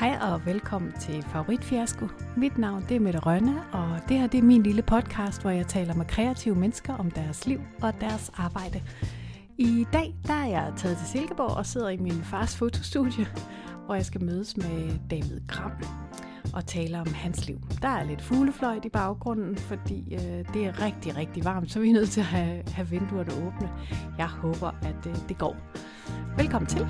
[0.00, 2.08] Hej og velkommen til Favoritfiasko.
[2.36, 5.50] Mit navn det er Mette Rønne, og det her det er min lille podcast, hvor
[5.50, 8.82] jeg taler med kreative mennesker om deres liv og deres arbejde.
[9.56, 13.26] I dag der er jeg taget til Silkeborg og sidder i min fars fotostudie,
[13.86, 15.72] hvor jeg skal mødes med David Kram
[16.54, 17.58] og tale om hans liv.
[17.82, 21.88] Der er lidt fuglefløjt i baggrunden, fordi øh, det er rigtig, rigtig varmt, så vi
[21.88, 23.70] er nødt til at have, have vinduerne åbne.
[24.18, 25.56] Jeg håber, at øh, det går.
[26.36, 26.86] Velkommen til.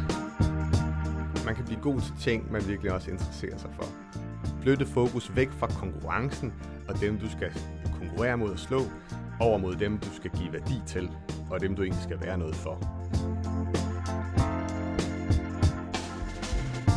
[1.48, 3.84] Man kan blive god til ting, man virkelig også interesserer sig for.
[4.62, 6.52] Flytte fokus væk fra konkurrencen
[6.88, 7.52] og dem, du skal
[7.98, 8.80] konkurrere mod at slå,
[9.40, 11.10] over mod dem, du skal give værdi til,
[11.50, 12.74] og dem, du egentlig skal være noget for.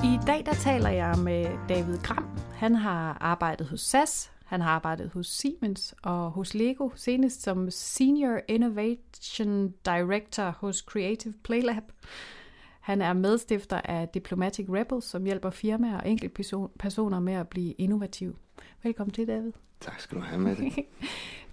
[0.04, 2.40] I dag der taler jeg med David Gram.
[2.54, 7.70] Han har arbejdet hos SAS, han har arbejdet hos Siemens og hos Lego, senest som
[7.70, 11.84] Senior Innovation Director hos Creative Playlab.
[12.82, 18.34] Han er medstifter af Diplomatic Rebels, som hjælper firmaer og enkeltpersoner med at blive innovative.
[18.84, 19.52] Velkommen til, David.
[19.80, 20.74] Tak skal du have med det.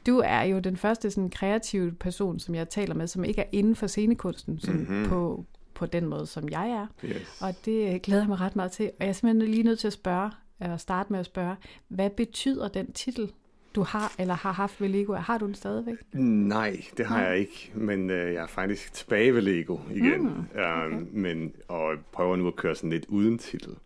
[0.06, 3.47] Du er jo den første sådan, kreative person, som jeg taler med, som ikke er
[3.52, 5.06] inden for scenekunsten som mm-hmm.
[5.08, 5.44] på,
[5.75, 6.86] på den måde, som jeg er.
[7.05, 7.42] Yes.
[7.42, 8.86] Og det glæder jeg mig ret meget til.
[8.86, 10.30] Og jeg er simpelthen lige nødt til at spørge,
[10.61, 11.56] eller starte med at spørge,
[11.89, 13.33] hvad betyder den titel,
[13.74, 15.12] du har eller har haft ved Lego?
[15.12, 15.94] Har du den stadigvæk?
[16.12, 17.27] Nej, det har Nej.
[17.27, 20.91] jeg ikke, men øh, jeg er faktisk tilbage ved Lego igen, mm, okay.
[20.91, 23.77] øh, men, og prøver nu at køre sådan lidt uden titel.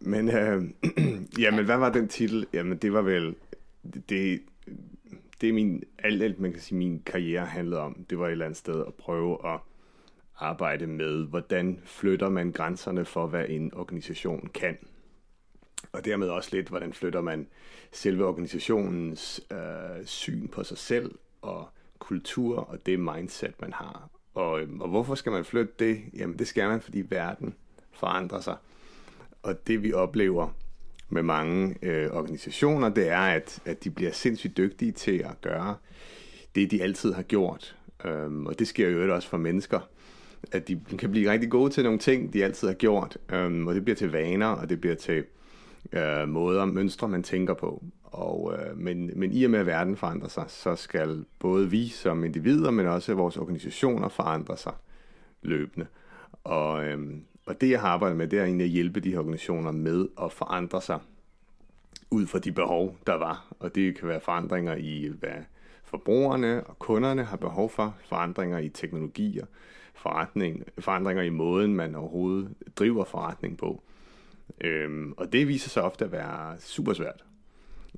[0.00, 0.62] Men øh,
[1.42, 2.46] jamen, hvad var den titel?
[2.52, 3.34] Jamen, det var vel,
[4.08, 4.40] det,
[5.40, 8.06] det er min, alt, alt man kan sige, min karriere handlede om.
[8.10, 9.60] Det var et eller andet sted at prøve at
[10.36, 14.76] arbejde med, hvordan flytter man grænserne for, hvad en organisation kan.
[15.94, 17.46] Og dermed også lidt, hvordan flytter man
[17.92, 24.08] selve organisationens øh, syn på sig selv og kultur og det mindset, man har.
[24.34, 26.00] Og, øhm, og hvorfor skal man flytte det?
[26.16, 27.54] Jamen det skal man, fordi verden
[27.92, 28.56] forandrer sig.
[29.42, 30.48] Og det vi oplever
[31.08, 35.76] med mange øh, organisationer, det er, at, at de bliver sindssygt dygtige til at gøre
[36.54, 37.76] det, de altid har gjort.
[38.04, 39.80] Øhm, og det sker jo også for mennesker,
[40.52, 43.18] at de kan blive rigtig gode til nogle ting, de altid har gjort.
[43.32, 45.24] Øhm, og det bliver til vaner, og det bliver til
[45.92, 47.82] øh, måder, mønstre, man tænker på.
[48.04, 51.88] Og, øh, men, men i og med, at verden forandrer sig, så skal både vi
[51.88, 54.72] som individer, men også vores organisationer forandre sig
[55.42, 55.86] løbende.
[56.44, 56.98] Og, øh,
[57.46, 60.08] og det, jeg har arbejdet med, det er egentlig at hjælpe de her organisationer med
[60.22, 60.98] at forandre sig
[62.10, 63.46] ud fra de behov, der var.
[63.60, 65.42] Og det kan være forandringer i, hvad
[65.84, 69.46] forbrugerne og kunderne har behov for, forandringer i teknologier,
[69.94, 73.82] forretning, forandringer i måden, man overhovedet driver forretning på.
[74.60, 77.24] Øhm, og det viser sig ofte at være super svært.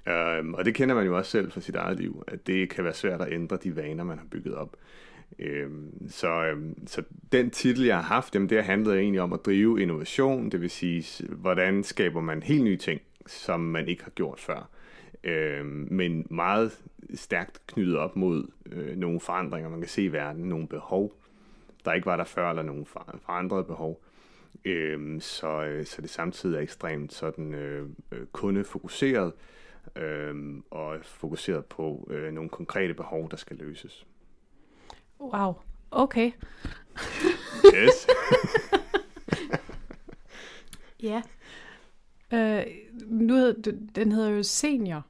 [0.09, 2.85] Øhm, og det kender man jo også selv fra sit eget liv, at det kan
[2.85, 4.77] være svært at ændre de vaner, man har bygget op.
[5.39, 7.03] Øhm, så, øhm, så
[7.33, 10.71] den titel, jeg har haft, jamen, det handlede egentlig om at drive innovation, det vil
[10.71, 14.69] sige, hvordan skaber man helt nye ting, som man ikke har gjort før.
[15.25, 16.81] Øhm, men meget
[17.15, 21.13] stærkt knyttet op mod øh, nogle forandringer, man kan se i verden, nogle behov,
[21.85, 24.03] der ikke var der før, eller nogle forandrede behov.
[24.67, 29.33] Øhm, så, øh, så det samtidig er ekstremt sådan øh, øh, kundefokuseret
[29.97, 30.35] øh,
[30.71, 34.07] og fokuseret på øh, nogle konkrete behov, der skal løses.
[35.21, 35.55] Wow,
[35.91, 36.31] okay.
[37.75, 38.07] Yes.
[41.09, 41.23] ja.
[42.33, 42.67] Øh,
[43.07, 43.63] nu hed,
[43.95, 45.07] den hedder jo senior.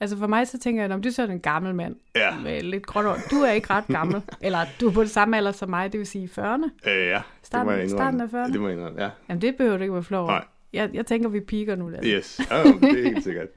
[0.00, 2.40] Altså for mig så tænker jeg, om du er sådan en gammel mand ja.
[2.40, 3.18] med lidt gråt.
[3.30, 5.98] Du er ikke ret gammel, eller du er på det samme alder som mig, det
[5.98, 6.90] vil sige 40'erne.
[6.90, 7.22] Øh, ja,
[7.54, 8.52] starten, det må jeg starten af 40'erne.
[8.52, 9.10] Det må jeg indrømme, ja.
[9.28, 10.44] Jamen det behøver du ikke være flov Nej.
[10.72, 11.88] Jeg, jeg tænker, vi piker nu.
[11.88, 12.10] Altså.
[12.10, 13.48] Yes, ja, det er helt sikkert.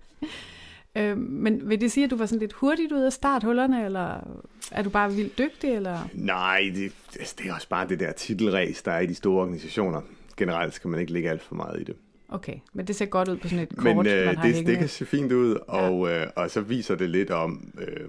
[0.97, 4.37] øh, men vil det sige, at du var sådan lidt hurtigt ud af starthullerne, eller
[4.71, 5.69] er du bare vildt dygtig?
[5.69, 6.09] Eller?
[6.13, 6.91] Nej, det,
[7.37, 10.01] det er også bare det der titelræs, der er i de store organisationer.
[10.37, 11.95] Generelt skal man ikke lægge alt for meget i det.
[12.29, 14.67] Okay, men det ser godt ud på sådan et kort, men, øh, man har det,
[14.67, 16.21] det kan se fint ud, og, ja.
[16.21, 18.07] øh, og så viser det lidt om, øh,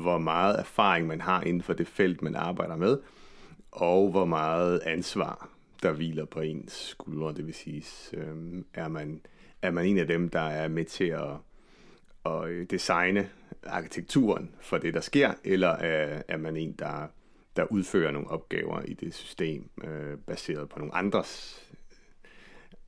[0.00, 2.98] hvor meget erfaring man har inden for det felt, man arbejder med,
[3.72, 5.48] og hvor meget ansvar,
[5.82, 7.34] der hviler på ens skuldre.
[7.34, 9.20] Det vil sige, øh, er, man,
[9.62, 11.30] er man en af dem, der er med til at,
[12.26, 13.28] at øh, designe
[13.66, 17.06] arkitekturen for det, der sker, eller er, er man en, der,
[17.56, 21.62] der udfører nogle opgaver i det system, øh, baseret på nogle andres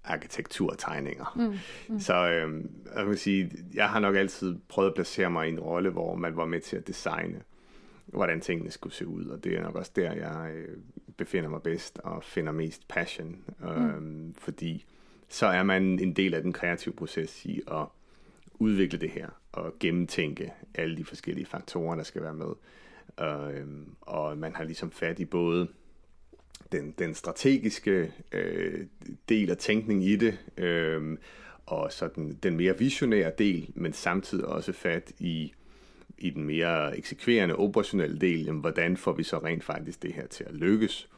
[0.05, 1.33] arkitekturtegninger.
[1.37, 1.59] Mm,
[1.95, 2.01] mm.
[2.01, 2.65] Så øh,
[2.97, 6.15] jeg, vil sige, jeg har nok altid prøvet at placere mig i en rolle, hvor
[6.15, 7.43] man var med til at designe,
[8.07, 10.77] hvordan tingene skulle se ud, og det er nok også der, jeg øh,
[11.17, 14.35] befinder mig bedst og finder mest passion, øh, mm.
[14.39, 14.85] fordi
[15.29, 17.87] så er man en del af den kreative proces i at
[18.55, 22.53] udvikle det her og gennemtænke alle de forskellige faktorer, der skal være med.
[23.21, 23.67] Øh,
[24.01, 25.69] og man har ligesom fat i både
[26.73, 28.87] den, den strategiske øh,
[29.29, 31.19] del af tænkning i det, øh,
[31.67, 35.53] og så den, den mere visionære del, men samtidig også fat i,
[36.25, 40.27] i den mere eksekverende, operationelle del, jamen, hvordan får vi så rent faktisk det her
[40.27, 41.09] til at lykkes?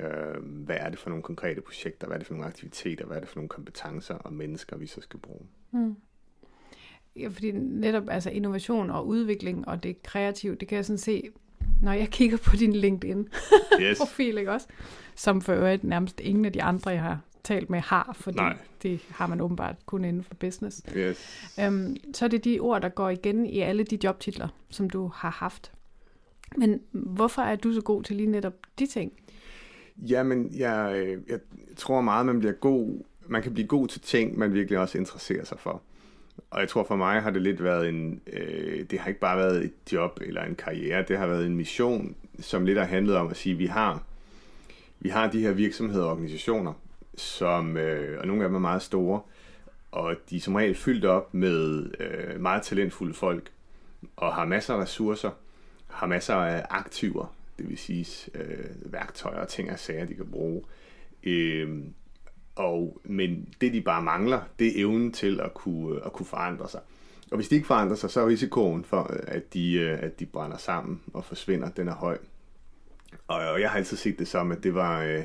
[0.00, 2.06] Øh, hvad er det for nogle konkrete projekter?
[2.06, 3.06] Hvad er det for nogle aktiviteter?
[3.06, 5.46] Hvad er det for nogle kompetencer og mennesker, vi så skal bruge?
[5.70, 5.96] Mm.
[7.16, 11.30] Ja, fordi netop altså innovation og udvikling og det kreative, det kan jeg sådan se,
[11.82, 14.38] når jeg kigger på din LinkedIn-profil, yes.
[14.40, 14.66] ikke også?
[15.14, 18.56] Som for øvrigt nærmest ingen af de andre, jeg har talt med, har, fordi Nej.
[18.82, 20.82] det har man åbenbart kun inden for business.
[20.96, 21.54] Yes.
[21.60, 25.10] Øhm, så er det de ord, der går igen i alle de jobtitler, som du
[25.14, 25.72] har haft.
[26.56, 29.12] Men hvorfor er du så god til lige netop de ting?
[29.96, 31.38] Jamen, jeg, øh, jeg
[31.76, 35.44] tror meget, man bliver god, man kan blive god til ting, man virkelig også interesserer
[35.44, 35.82] sig for.
[36.50, 39.38] Og jeg tror for mig har det lidt været en, øh, det har ikke bare
[39.38, 43.16] været et job eller en karriere, det har været en mission, som lidt har handlet
[43.16, 44.02] om at sige, vi har,
[45.00, 46.72] vi har de her virksomheder og organisationer,
[47.16, 49.20] som, øh, og nogle af dem er meget store,
[49.92, 53.50] og de er som regel fyldt op med øh, meget talentfulde folk,
[54.16, 55.30] og har masser af ressourcer,
[55.88, 60.26] har masser af aktiver, det vil sige øh, værktøjer og ting og sager, de kan
[60.26, 60.62] bruge.
[61.22, 61.78] Øh,
[62.56, 66.26] og, men det, de bare mangler, det er evnen til at kunne, øh, at kunne
[66.26, 66.80] forandre sig.
[67.30, 70.26] Og hvis de ikke forandrer sig, så er risikoen for, at de, øh, at de
[70.26, 72.18] brænder sammen og forsvinder, den er høj.
[73.28, 75.22] Og jeg har altid set det som, at det var, øh,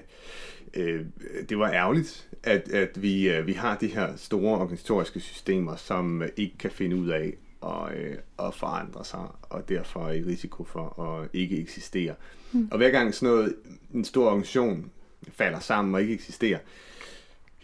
[0.74, 5.19] øh, øh, det var ærgerligt, at, at vi, øh, vi har de her store organisatoriske
[5.19, 7.33] systemer, som ikke kan finde ud af
[7.63, 12.16] at, øh, at forandre sig, og derfor er i risiko for at ikke eksistere.
[12.51, 12.68] Mm.
[12.71, 13.56] Og hver gang sådan noget,
[13.94, 14.92] en stor organisation
[15.31, 16.60] falder sammen og ikke eksisterer,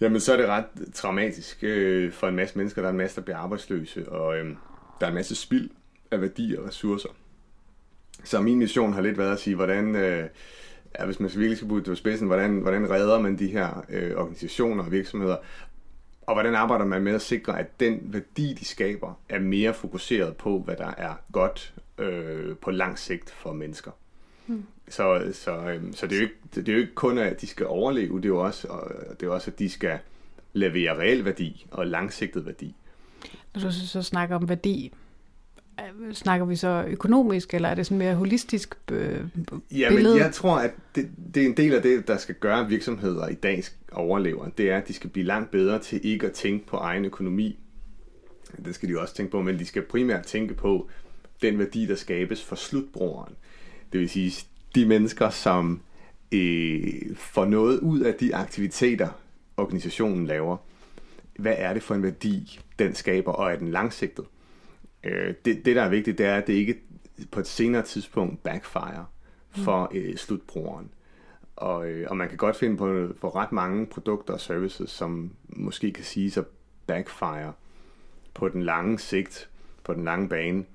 [0.02, 2.82] jamen så er det ret traumatisk øh, for en masse mennesker.
[2.82, 4.56] Der er en masse, der bliver arbejdsløse, og øh,
[5.00, 5.70] der er en masse spild
[6.12, 7.10] af værdier og ressourcer.
[8.24, 10.30] Så min mission har lidt været at sige, hvordan, øh,
[11.00, 14.16] ja, hvis man virkelig skal putte på spidsen, hvordan, hvordan redder man de her øh,
[14.16, 15.38] organisationer og virksomheder,
[16.22, 20.38] og hvordan arbejder man med at sikre, at den værdi, de skaber, er mere fokuseret
[20.38, 23.92] på, hvad der er godt øh, på lang sigt for mennesker.
[24.48, 24.66] Mm.
[24.90, 27.48] Så, så, øh, så det, er jo ikke, det er jo ikke kun, at de
[27.48, 28.68] skal overleve, det er jo også,
[29.20, 30.00] det er også at de skal
[30.54, 32.76] levere reel værdi og langsigtet værdi.
[33.54, 34.94] Når du så snakker om værdi,
[36.14, 39.20] snakker vi så økonomisk, eller er det sådan mere holistisk øh,
[39.72, 42.60] ja, men jeg tror, at det, det er en del af det, der skal gøre,
[42.60, 44.50] at virksomheder i dag overlever.
[44.58, 47.60] Det er, at de skal blive langt bedre til ikke at tænke på egen økonomi.
[48.66, 50.90] Det skal de også tænke på, men de skal primært tænke på
[51.42, 53.34] den værdi, der skabes for slutbrugeren.
[53.94, 54.46] Det vil sige,
[54.76, 55.82] de mennesker, som
[56.32, 59.10] øh, får noget ud af de aktiviteter,
[59.58, 60.58] organisationen laver.
[61.40, 64.26] Hvad er det for en værdi, den skaber, og er den langsigtet?
[65.06, 66.82] Øh, det, det, der er vigtigt, det er, at det ikke
[67.32, 69.06] på et senere tidspunkt backfire
[69.52, 69.98] for mm.
[69.98, 70.90] øh, slutbrugeren.
[71.56, 75.32] Og, øh, og man kan godt finde på, på ret mange produkter og services, som
[75.48, 76.46] måske kan sige at
[76.88, 77.54] backfire
[78.34, 79.50] på den lange sigt,
[79.84, 80.66] på den lange bane.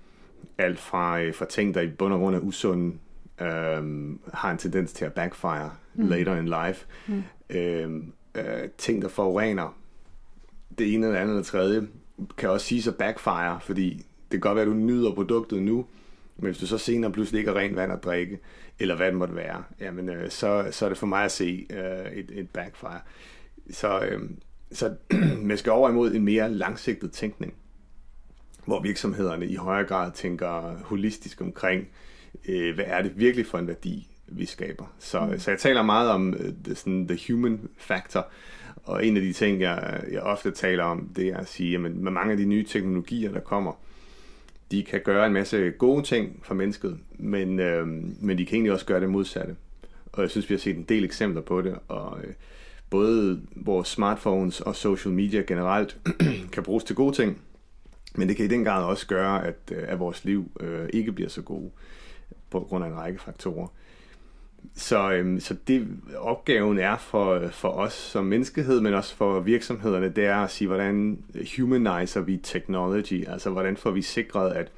[0.58, 2.98] Alt fra, øh, fra ting, der i bund og grund er usunde,
[3.40, 6.08] øh, har en tendens til at backfire mm.
[6.08, 6.86] later in life.
[7.08, 7.22] Mm.
[7.50, 8.02] Øh,
[8.34, 9.76] øh, ting, der forurener
[10.78, 11.88] det ene eller andet eller tredje,
[12.38, 15.86] kan også sige at backfire, fordi kan godt være, at du nyder produktet nu,
[16.36, 18.38] men hvis du så senere pludselig ikke har rent vand at drikke,
[18.78, 21.66] eller hvad det måtte være, jamen, øh, så, så er det for mig at se
[21.70, 23.00] øh, et, et backfire.
[23.70, 24.30] Så, øh,
[24.72, 24.94] så
[25.50, 27.54] man skal over imod en mere langsigtet tænkning,
[28.64, 31.88] hvor virksomhederne i højere grad tænker holistisk omkring,
[32.48, 34.94] øh, hvad er det virkelig for en værdi, vi skaber.
[34.98, 35.38] Så, mm.
[35.38, 38.26] så jeg taler meget om uh, the, sådan, the human factor,
[38.84, 41.80] og en af de ting, jeg, jeg ofte taler om, det er at sige, at
[41.80, 43.72] med mange af de nye teknologier, der kommer,
[44.70, 47.86] de kan gøre en masse gode ting for mennesket, men, øh,
[48.20, 49.56] men de kan egentlig også gøre det modsatte.
[50.12, 52.32] Og jeg synes, vi har set en del eksempler på det, og øh,
[52.90, 55.96] både vores smartphones og social media generelt
[56.52, 57.40] kan bruges til gode ting,
[58.14, 61.12] men det kan i den grad også gøre, at, øh, at vores liv øh, ikke
[61.12, 61.70] bliver så gode
[62.50, 63.68] på grund af en række faktorer.
[64.74, 70.08] Så, øhm, så det opgaven er for, for os som menneskehed, men også for virksomhederne,
[70.08, 71.24] det er at sige, hvordan
[71.56, 74.72] humaniser vi technology, altså hvordan får vi sikret, at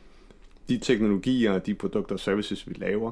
[0.69, 3.11] de teknologier, de produkter og services, vi laver,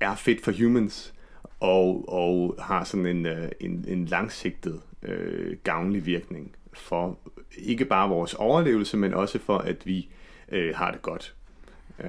[0.00, 1.14] er fit for humans,
[1.60, 7.18] og, og har sådan en, øh, en, en langsigtet øh, gavnlig virkning for
[7.58, 10.08] ikke bare vores overlevelse, men også for, at vi
[10.48, 11.34] øh, har det godt.
[12.04, 12.08] Øh,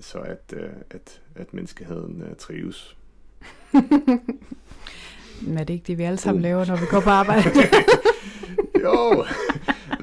[0.00, 2.96] så at, øh, at, at menneskeheden øh, trives.
[5.46, 6.42] Men er det ikke det, vi alle sammen uh.
[6.42, 7.50] laver, når vi går på arbejde?
[8.84, 9.24] jo,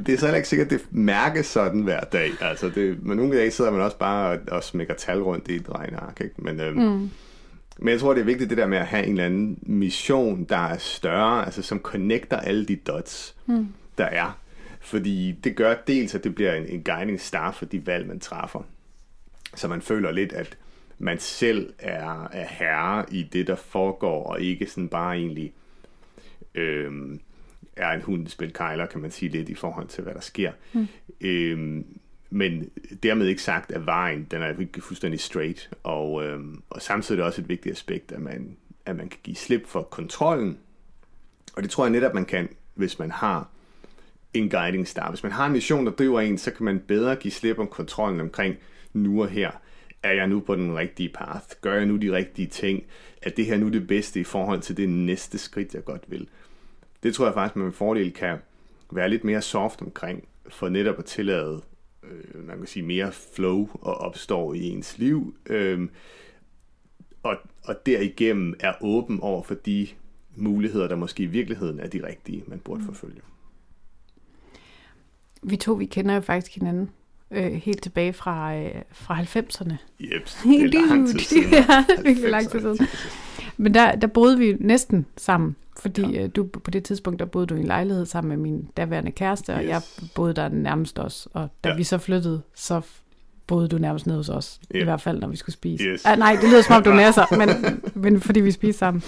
[0.06, 2.32] det er så heller ikke sikkert, at det mærkes sådan hver dag.
[2.42, 5.56] Altså det, men nogle dage sidder man også bare og, og smækker tal rundt i
[5.56, 6.22] et regneark.
[6.22, 6.36] Ikke?
[6.38, 7.10] Men, øhm, mm.
[7.77, 10.44] Men jeg tror, det er vigtigt det der med at have en eller anden mission,
[10.44, 13.68] der er større, altså som connecter alle de dots, mm.
[13.98, 14.38] der er.
[14.82, 18.20] Fordi det gør dels, at det bliver en, en guiding star for de valg, man
[18.20, 18.60] træffer.
[19.56, 20.58] Så man føler lidt, at
[20.98, 25.54] man selv er, er herre i det, der foregår, og ikke sådan bare egentlig
[26.56, 27.20] øhm,
[27.76, 30.52] er en hundespil kejler, kan man sige lidt, i forhold til, hvad der sker.
[30.74, 30.88] Mm.
[31.22, 31.86] Øhm,
[32.30, 32.70] men
[33.04, 35.70] dermed ikke sagt, at vejen den er ikke fuldstændig straight.
[35.84, 39.20] Og, øhm, og samtidig er det også et vigtigt aspekt, at man, at man kan
[39.24, 40.58] give slip for kontrollen.
[41.56, 43.50] Og det tror jeg netop, man kan, hvis man har
[44.34, 45.10] en guiding star.
[45.10, 47.68] Hvis man har en mission, der driver en, så kan man bedre give slip om
[47.68, 48.56] kontrollen omkring
[48.94, 49.52] nu og her.
[50.04, 51.46] Er jeg nu på den rigtige path?
[51.62, 52.84] Gør jeg nu de rigtige ting?
[53.22, 56.28] Er det her nu det bedste i forhold til det næste skridt, jeg godt vil?
[57.04, 58.38] Det tror jeg faktisk, man med fordel kan
[58.92, 61.62] være lidt mere soft omkring, for netop at tillade
[62.04, 65.90] øh, man kan sige, mere flow og opstår i ens liv, øh,
[67.24, 69.88] og, og derigennem er åben over for de
[70.36, 72.86] muligheder, der måske i virkeligheden er de rigtige, man burde mm.
[72.86, 73.22] forfølge.
[75.44, 76.90] Vi to, vi kender jo faktisk hinanden
[77.34, 79.74] øh, helt tilbage fra, øh, fra 90'erne.
[80.02, 80.30] Yep,
[80.72, 81.52] det er lang tid siden.
[81.52, 82.88] ja, virkelig lang tid siden.
[83.58, 86.24] Men der, der boede vi næsten sammen, fordi ja.
[86.24, 89.12] øh, du på det tidspunkt, der boede du i en lejlighed sammen med min daværende
[89.12, 89.58] kæreste, yes.
[89.58, 89.82] og jeg
[90.16, 91.30] boede der nærmest også.
[91.34, 91.75] Og da ja.
[91.75, 92.82] vi så flyttede, så
[93.48, 94.60] boede du nærmest nede hos os.
[94.75, 94.82] Yeah.
[94.82, 95.84] I hvert fald, når vi skulle spise.
[95.84, 96.06] Yes.
[96.06, 99.04] Ah, nej, det lyder som om, du næser, men, men fordi vi spiste sammen.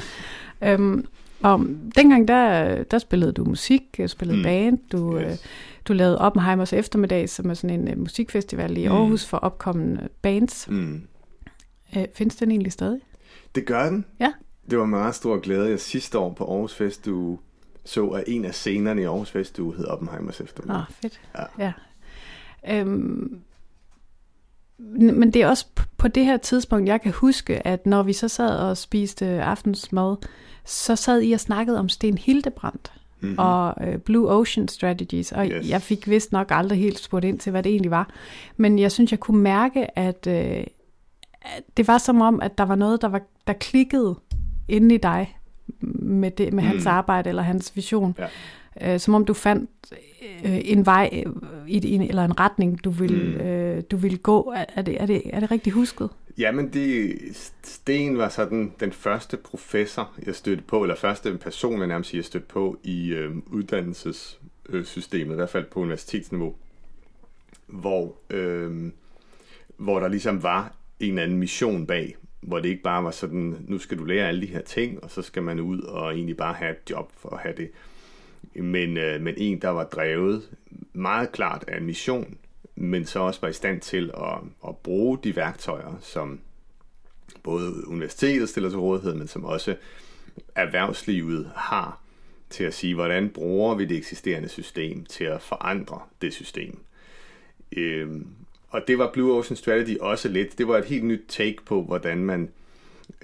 [0.61, 1.05] Øhm,
[1.41, 1.65] og
[1.95, 4.43] dengang, der, der spillede du musik, spillede mm.
[4.43, 5.19] band, du...
[5.19, 5.31] Yes.
[5.31, 5.37] Øh,
[5.87, 8.93] du lavede Oppenheimers eftermiddag, som er sådan en uh, musikfestival i mm.
[8.93, 10.67] Aarhus for opkommende bands.
[10.69, 11.07] Mm.
[11.95, 12.99] Uh, findes den egentlig stadig?
[13.55, 14.05] Det gør den.
[14.19, 14.33] Ja.
[14.69, 15.69] Det var meget stor glæde.
[15.69, 17.39] Jeg sidste år på Aarhus Fest, du
[17.83, 20.77] så, at en af scenerne i Aarhus Fest, du hed Oppenheimers eftermiddag.
[20.77, 21.21] Ah, fedt.
[21.59, 21.63] Ja.
[21.65, 21.73] ja.
[22.79, 23.41] Øhm,
[24.77, 25.65] men det er også
[25.97, 30.15] på det her tidspunkt, jeg kan huske, at når vi så sad og spiste aftensmad,
[30.65, 33.39] så sad I og snakkede om Sten Hildebrandt mm-hmm.
[33.39, 35.69] og uh, Blue Ocean Strategies, og yes.
[35.69, 38.09] jeg fik vist nok aldrig helt spurgt ind til, hvad det egentlig var.
[38.57, 40.67] Men jeg synes, jeg kunne mærke, at, at
[41.77, 44.15] det var som om, at der var noget, der, var, der klikkede
[44.67, 45.37] inde i dig
[45.81, 46.69] med, det, med mm.
[46.69, 48.15] hans arbejde eller hans vision.
[48.19, 48.25] Ja.
[48.81, 49.69] Uh, som om du fandt
[50.45, 51.23] uh, en vej
[51.67, 53.77] i, en, eller en retning, du vil, mm.
[53.77, 54.53] uh, du vil gå.
[54.75, 56.09] Er det, er, det, er det rigtigt husket?
[56.37, 57.17] Jamen, det,
[57.63, 62.19] Sten var sådan den første professor, jeg stødte på, eller første person, jeg nærmest siger,
[62.19, 66.55] jeg stødte på i øh, uddannelsessystemet, i hvert fald på universitetsniveau,
[67.67, 68.91] hvor, øh,
[69.77, 73.79] hvor der ligesom var en anden mission bag, hvor det ikke bare var sådan, nu
[73.79, 76.53] skal du lære alle de her ting, og så skal man ud og egentlig bare
[76.53, 77.71] have et job for at have det.
[78.55, 80.49] Men, øh, men en, der var drevet
[80.93, 82.37] meget klart af en mission,
[82.75, 86.39] men så også var i stand til at, at bruge de værktøjer, som
[87.43, 89.75] både universitetet stiller til rådighed, men som også
[90.55, 92.01] erhvervslivet har
[92.49, 96.79] til at sige, hvordan bruger vi det eksisterende system til at forandre det system.
[97.71, 98.27] Øhm,
[98.69, 100.57] og det var Blue Ocean Strategy også lidt.
[100.57, 102.49] Det var et helt nyt take på, hvordan man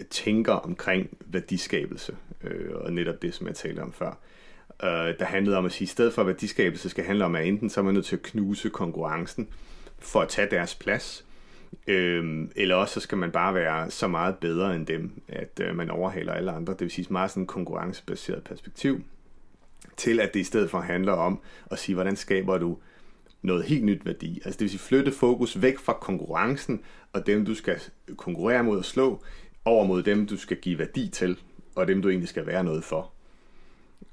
[0.10, 4.18] tænker omkring værdiskabelse, øh, og netop det, som jeg talte om før
[4.84, 7.36] øh, der handlede om at sige, at i stedet for at værdiskabelse skal handle om,
[7.36, 9.48] at enten så er man nødt til at knuse konkurrencen
[10.00, 11.26] for at tage deres plads,
[11.88, 15.76] øh, eller også så skal man bare være så meget bedre end dem, at øh,
[15.76, 16.74] man overhaler alle andre.
[16.74, 19.02] Det vil sige meget sådan en konkurrencebaseret perspektiv,
[19.98, 21.40] til at det i stedet for handler om
[21.72, 22.78] at sige, hvordan skaber du
[23.42, 24.42] noget helt nyt værdi.
[24.46, 26.82] Altså det vil sige flytte fokus væk fra konkurrencen
[27.14, 27.80] og dem, du skal
[28.18, 29.24] konkurrere mod og slå,
[29.66, 31.40] over mod dem, du skal give værdi til,
[31.76, 33.12] og dem, du egentlig skal være noget for.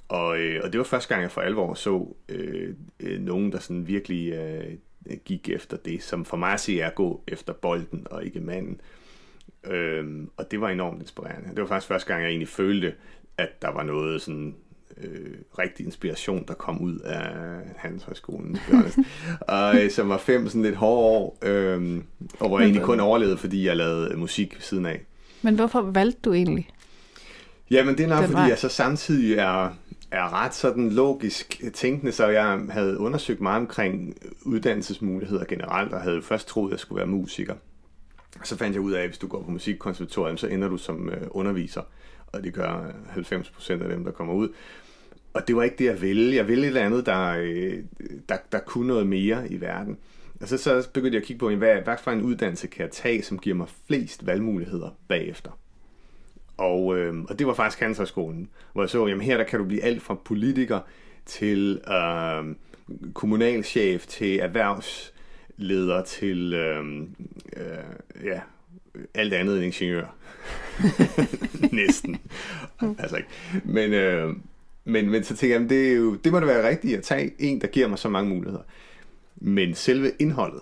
[0.08, 3.58] Og, øh, og det var første gang, jeg for alvor så øh, øh, nogen, der
[3.58, 4.72] sådan virkelig øh,
[5.24, 8.40] gik efter det, som for mig at se er at gå efter bolden og ikke
[8.40, 8.80] manden.
[9.64, 11.48] Øh, og det var enormt inspirerende.
[11.48, 12.94] Det var faktisk første gang, jeg egentlig følte,
[13.38, 14.54] at der var noget sådan
[14.96, 17.30] øh, rigtig inspiration, der kom ud af
[17.76, 18.58] Handelshøjskolen,
[19.40, 22.00] og, øh, som var fem sådan lidt hårde år, øh,
[22.40, 25.00] og hvor jeg egentlig kun overlevede, fordi jeg lavede musik siden af.
[25.42, 26.68] Men hvorfor valgte du egentlig?
[27.70, 29.74] Jamen det er nok, fordi jeg så samtidig er
[30.10, 36.22] er ret sådan logisk tænkende, så jeg havde undersøgt meget omkring uddannelsesmuligheder generelt, og havde
[36.22, 37.54] først troet, at jeg skulle være musiker.
[38.44, 41.08] Så fandt jeg ud af, at hvis du går på musikkonservatorium, så ender du som
[41.08, 41.82] øh, underviser,
[42.26, 44.48] og det gør øh, 90% af dem, der kommer ud.
[45.32, 46.36] Og det var ikke det, jeg ville.
[46.36, 47.78] Jeg ville et eller andet, der, øh,
[48.28, 49.98] der, der kunne noget mere i verden.
[50.40, 52.90] Og så, så begyndte jeg at kigge på, hvad, hvad for en uddannelse kan jeg
[52.90, 55.50] tage, som giver mig flest valgmuligheder bagefter.
[56.58, 59.64] Og, øh, og det var faktisk Handelshøjskolen, hvor jeg så, jamen her der kan du
[59.64, 60.80] blive alt fra politiker
[61.26, 62.54] til øh,
[63.14, 67.02] kommunalchef til erhvervsleder til øh,
[67.56, 68.40] øh, ja,
[69.14, 70.14] alt andet end ingeniør.
[71.72, 72.18] Næsten.
[72.98, 73.28] altså ikke.
[73.64, 74.34] Men, øh,
[74.84, 77.32] men, men så tænker jeg, det, er jo, det må det være rigtigt at tage
[77.38, 78.62] en, der giver mig så mange muligheder.
[79.36, 80.60] Men selve indholdet,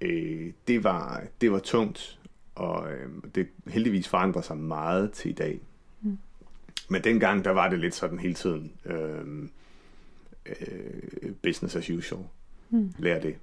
[0.00, 2.18] øh, det, var, det var tungt,
[2.60, 5.60] og øh, det heldigvis forandrer sig meget til i dag.
[6.02, 6.18] Mm.
[6.88, 9.48] Men dengang, der var det lidt sådan hele tiden, øh,
[10.46, 12.22] øh, business as usual.
[12.70, 12.92] Mm.
[12.98, 13.36] Lær det.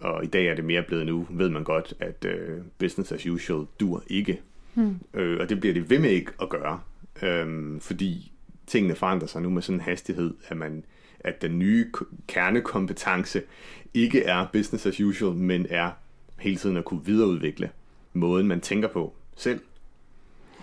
[0.00, 3.26] Og i dag er det mere blevet nu, ved man godt, at øh, business as
[3.26, 4.40] usual dur ikke.
[4.74, 4.98] Mm.
[5.14, 6.80] Øh, og det bliver det ved med ikke at gøre.
[7.22, 8.32] Øh, fordi
[8.66, 10.84] tingene forandrer sig nu med sådan en hastighed, at man
[11.20, 11.92] at den nye
[12.26, 13.42] kernekompetence
[13.94, 15.90] ikke er business as usual, men er
[16.38, 17.70] hele tiden at kunne videreudvikle
[18.12, 19.60] måden, man tænker på selv.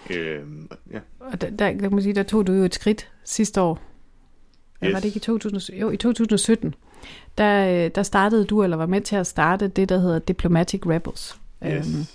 [0.09, 0.41] Øh,
[0.91, 0.99] ja.
[1.19, 3.79] Og der, der, kan man sige, der tog du jo et skridt sidste år.
[4.83, 4.93] Yes.
[4.93, 6.75] Var det ikke i 2000, jo, i 2017?
[7.37, 10.81] Der, øh, der startede du, eller var med til at starte det, der hedder Diplomatic
[10.85, 11.39] Rebels.
[11.65, 11.87] Yes.
[11.87, 12.05] Øhm,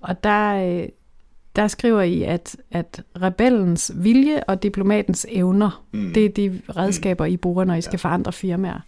[0.00, 0.88] og der, øh,
[1.56, 6.12] der skriver I, at, at rebellens vilje og diplomatens evner, mm.
[6.12, 8.08] det er de redskaber, I bruger, når I skal ja.
[8.08, 8.80] forandre firmaer.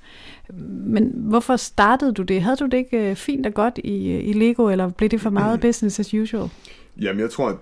[0.86, 2.42] Men hvorfor startede du det?
[2.42, 5.30] Havde du det ikke øh, fint og godt i, i Lego, eller blev det for
[5.30, 5.60] meget mm.
[5.68, 6.48] business as usual?
[7.00, 7.56] Jamen, jeg tror, at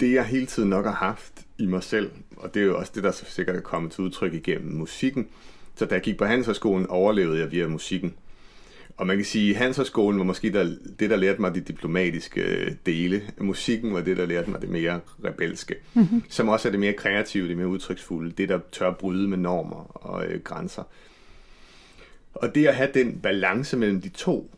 [0.00, 2.92] det jeg hele tiden nok har haft i mig selv, og det er jo også
[2.94, 5.26] det, der så sikkert er kommet til udtryk igennem musikken.
[5.76, 8.14] Så da jeg gik på Handelshøjskolen, overlevede jeg via musikken.
[8.96, 12.40] Og man kan sige, at Handelshøjskolen var måske der, det, der lærte mig de diplomatiske
[12.40, 13.22] øh, dele.
[13.38, 15.74] Musikken var det, der lærte mig det mere rebelske.
[15.94, 16.22] Mm-hmm.
[16.28, 18.30] Som også er det mere kreative, det mere udtryksfulde.
[18.30, 20.82] Det, der tør bryde med normer og øh, grænser.
[22.34, 24.50] Og det at have den balance mellem de to,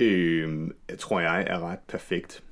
[0.00, 2.42] øh, tror jeg er ret perfekt.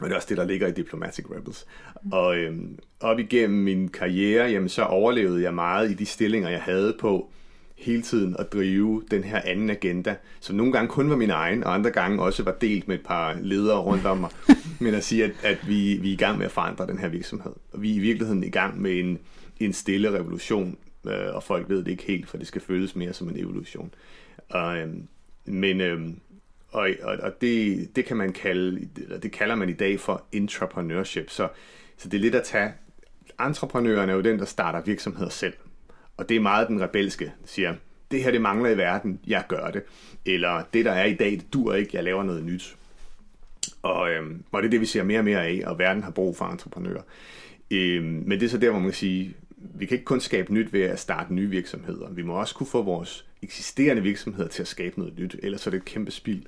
[0.00, 1.66] Og det er også det, der ligger i Diplomatic Rebels.
[2.12, 6.62] Og øhm, op igennem min karriere, jamen, så overlevede jeg meget i de stillinger, jeg
[6.62, 7.30] havde på
[7.76, 11.64] hele tiden at drive den her anden agenda, som nogle gange kun var min egen,
[11.64, 14.30] og andre gange også var delt med et par ledere rundt om mig.
[14.80, 17.08] Men at sige, at, at vi, vi er i gang med at forandre den her
[17.08, 17.52] virksomhed.
[17.72, 19.18] Og vi er i virkeligheden i gang med en,
[19.60, 23.12] en stille revolution, øh, og folk ved det ikke helt, for det skal føles mere
[23.12, 23.94] som en evolution.
[24.48, 24.88] Og, øh,
[25.44, 26.00] men, øh,
[26.70, 30.24] og, og, og det, det kan man kalde, eller det kalder man i dag for
[30.32, 31.30] entrepreneurship.
[31.30, 31.48] Så,
[31.96, 32.72] så det er lidt at tage,
[33.40, 35.54] entreprenøren er jo den, der starter virksomheder selv.
[36.16, 37.74] Og det er meget den rebelske, der siger,
[38.10, 39.82] det her det mangler i verden, jeg gør det.
[40.26, 42.76] Eller det der er i dag, det dur ikke, jeg laver noget nyt.
[43.82, 46.10] Og, øhm, og det er det, vi ser mere og mere af, og verden har
[46.10, 47.02] brug for entreprenører.
[47.70, 50.54] Øhm, men det er så der, hvor man kan sige, vi kan ikke kun skabe
[50.54, 52.10] nyt ved at starte nye virksomheder.
[52.10, 55.70] Vi må også kunne få vores eksisterende virksomheder til at skabe noget nyt, ellers er
[55.70, 56.42] det et kæmpe spild.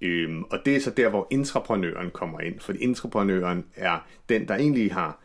[0.00, 4.54] Øhm, og det er så der, hvor intraprenøren kommer ind, for intraprenøren er den, der
[4.54, 5.21] egentlig har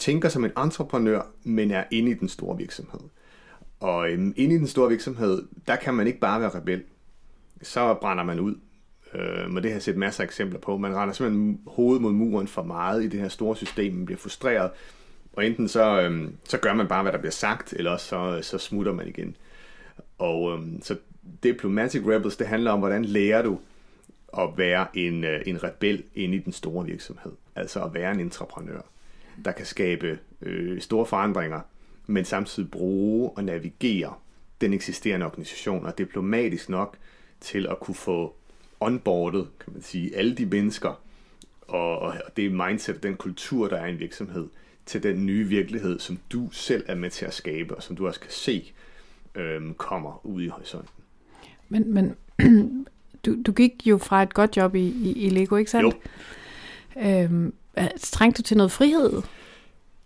[0.00, 3.00] tænker som en entreprenør, men er inde i den store virksomhed.
[3.80, 6.82] Og øhm, inde i den store virksomhed, der kan man ikke bare være rebel.
[7.62, 8.54] Så brænder man ud.
[9.14, 10.76] Øhm, og det har jeg set masser af eksempler på.
[10.76, 14.18] Man render simpelthen hovedet mod muren for meget i det her store system, man bliver
[14.18, 14.70] frustreret,
[15.32, 18.58] og enten så, øhm, så gør man bare, hvad der bliver sagt, eller så, så
[18.58, 19.36] smutter man igen.
[20.18, 20.96] Og øhm, så
[21.42, 23.58] Diplomatic Rebels, det handler om, hvordan lærer du
[24.38, 27.32] at være en, øh, en rebel inde i den store virksomhed.
[27.56, 28.80] Altså at være en entreprenør,
[29.44, 31.60] der kan skabe øh, store forandringer,
[32.06, 34.14] men samtidig bruge og navigere
[34.60, 36.96] den eksisterende organisation, og diplomatisk nok
[37.40, 38.34] til at kunne få
[38.80, 41.02] onboardet, kan man sige, alle de mennesker,
[41.62, 44.48] og, og det mindset, den kultur, der er i en virksomhed,
[44.86, 48.06] til den nye virkelighed, som du selv er med til at skabe, og som du
[48.06, 48.72] også kan se
[49.34, 51.04] øh, kommer ud i horisonten.
[51.68, 52.16] Men, men
[53.26, 55.96] du, du gik jo fra et godt job i, i, i Lego, ikke sandt?
[56.96, 57.02] Jo.
[57.02, 57.54] Øhm,
[58.00, 59.22] trængte du til noget frihed?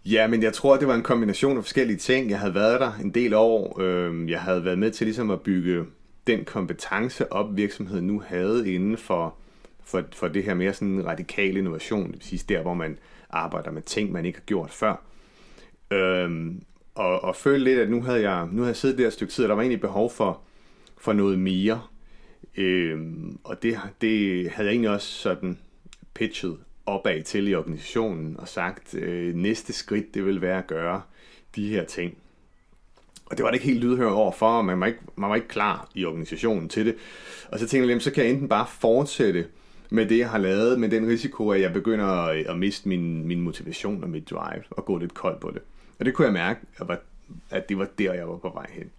[0.04, 2.30] Ja, men jeg tror, det var en kombination af forskellige ting.
[2.30, 3.80] Jeg havde været der en del år.
[3.80, 5.84] Øhm, jeg havde været med til ligesom at bygge
[6.26, 9.34] den kompetence op, virksomheden nu havde inden for,
[9.84, 12.06] for, for det her mere sådan radikal innovation.
[12.06, 12.98] Det vil sige der, hvor man
[13.30, 15.02] arbejder med ting, man ikke har gjort før.
[15.90, 16.62] Øhm,
[16.94, 19.32] og, og følte lidt, at nu havde jeg, nu havde jeg siddet der et stykke
[19.32, 20.40] tid, og der var egentlig behov for,
[20.98, 21.80] for noget mere.
[22.56, 25.58] Øhm, og det, det havde jeg egentlig også sådan
[26.14, 31.02] pitchet opad til i organisationen og sagt, øh, næste skridt det vil være at gøre
[31.56, 32.16] de her ting.
[33.26, 35.36] Og det var det ikke helt lydhør over for, og man var, ikke, man var
[35.36, 36.94] ikke klar i organisationen til det.
[37.48, 39.46] Og så tænkte jeg, så kan jeg enten bare fortsætte
[39.90, 43.26] med det, jeg har lavet, med den risiko, at jeg begynder at, at miste min,
[43.26, 45.62] min motivation og mit drive, og gå lidt kold på det.
[45.98, 46.60] Og det kunne jeg mærke,
[47.50, 48.90] at det var der, jeg var på vej hen.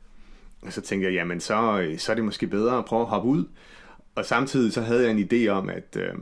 [0.61, 3.29] Og så tænkte jeg, jamen så, så er det måske bedre at prøve at hoppe
[3.29, 3.45] ud.
[4.15, 6.13] Og samtidig så havde jeg en idé om, at, øh,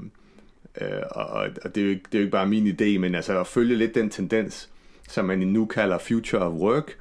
[0.82, 1.26] øh, og,
[1.64, 3.48] og det, er jo ikke, det er jo ikke bare min idé, men altså at
[3.48, 4.70] følge lidt den tendens,
[5.10, 6.98] som man nu kalder future of work,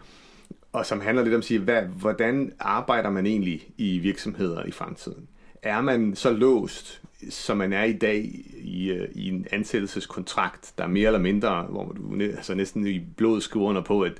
[0.72, 4.70] og som handler lidt om at sige, hvad, hvordan arbejder man egentlig i virksomheder i
[4.70, 5.28] fremtiden?
[5.62, 10.84] Er man så låst som man er i dag i, øh, i en ansættelseskontrakt, der
[10.84, 14.12] er mere eller mindre, hvor du altså næsten i blod skriver under på, at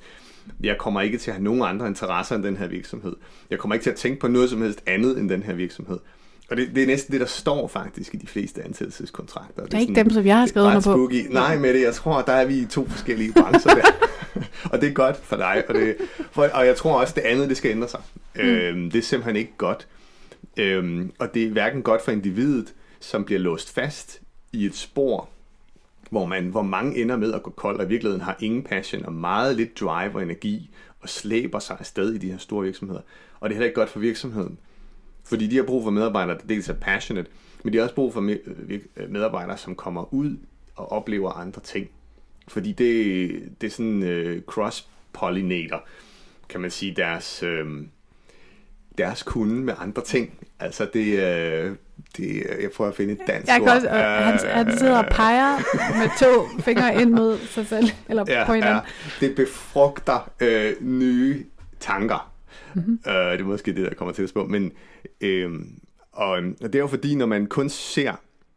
[0.61, 3.17] jeg kommer ikke til at have nogen andre interesser end den her virksomhed.
[3.51, 5.99] Jeg kommer ikke til at tænke på noget som helst andet end den her virksomhed.
[6.51, 9.65] Og det, det er næsten det, der står faktisk i de fleste ansættelseskontrakter.
[9.65, 10.93] Det er, ikke dem, som jeg har skrevet under på.
[10.93, 11.27] Spooky.
[11.31, 13.83] Nej, med det, jeg tror, der er vi i to forskellige brancher der.
[14.73, 15.65] og det er godt for dig.
[15.69, 15.97] Og, det,
[16.33, 18.01] for, og jeg tror også, det andet, det skal ændre sig.
[18.35, 18.41] Mm.
[18.41, 19.87] Øhm, det er simpelthen ikke godt.
[20.57, 24.21] Øhm, og det er hverken godt for individet, som bliver låst fast
[24.53, 25.29] i et spor,
[26.11, 29.07] hvor, man, hvor mange ender med at gå kold, og i virkeligheden har ingen passion
[29.07, 33.01] og meget lidt drive og energi, og slæber sig afsted i de her store virksomheder.
[33.41, 34.59] Og det er heller ikke godt for virksomheden.
[35.25, 37.31] Fordi de har brug for medarbejdere, der dels er passionate,
[37.63, 38.21] men de har også brug for
[39.09, 40.37] medarbejdere, som kommer ud
[40.77, 41.89] og oplever andre ting.
[42.49, 43.31] Fordi det,
[43.61, 45.85] det er sådan uh, cross-pollinator,
[46.49, 47.83] kan man sige, deres, uh,
[48.99, 50.35] deres kunde med andre ting.
[50.61, 51.77] Altså det, uh,
[52.17, 55.07] det jeg prøver at finde et dansk jeg kan også, uh, han, han sidder og
[55.11, 55.59] peger
[55.99, 58.83] med to fingre ind mod sig selv, eller ja, på hinanden.
[59.21, 61.45] Ja, det befrugter uh, nye
[61.81, 62.32] tanker.
[62.75, 62.99] Mm-hmm.
[63.07, 64.47] Uh, det er måske det, der kommer til at spå.
[64.47, 64.73] Men,
[65.25, 65.61] uh,
[66.13, 68.13] og, og det er jo fordi, når man kun ser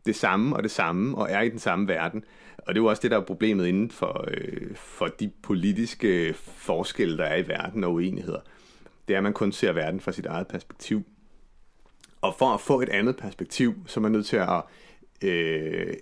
[0.06, 2.24] det samme og det samme, og er i den samme verden,
[2.58, 6.34] og det er jo også det, der er problemet inden for, øh, for de politiske
[6.38, 8.40] forskelle, der er i verden og uenigheder.
[9.08, 11.04] Det er, at man kun ser verden fra sit eget perspektiv.
[12.22, 14.62] Og for at få et andet perspektiv, så er man nødt til at
[15.22, 15.94] øh,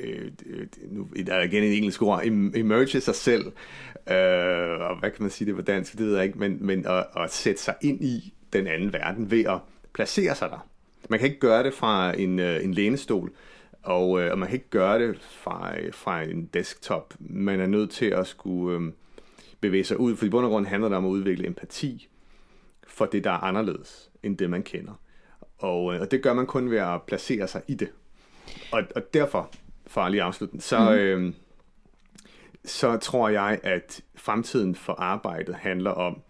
[0.00, 3.46] Øh, øh, nu der er igen en engelsk ord, emerge sig selv,
[4.10, 6.86] øh, og hvad kan man sige det på dansk, det ved jeg ikke, men, men
[6.86, 9.58] at, at sætte sig ind i den anden verden ved at
[9.94, 10.68] placere sig der.
[11.08, 13.32] Man kan ikke gøre det fra en, øh, en lænestol,
[13.82, 17.14] og, øh, og man kan ikke gøre det fra, øh, fra en desktop.
[17.20, 18.92] Man er nødt til at skulle øh,
[19.60, 22.08] bevæge sig ud, for i bund og grund handler det om at udvikle empati
[22.86, 24.92] for det, der er anderledes end det, man kender.
[25.58, 27.88] Og, øh, og det gør man kun ved at placere sig i det.
[28.72, 29.50] Og, og derfor,
[29.88, 30.96] for at lige så, mm.
[30.96, 31.32] øh,
[32.64, 36.22] så tror jeg, at fremtiden for arbejdet handler om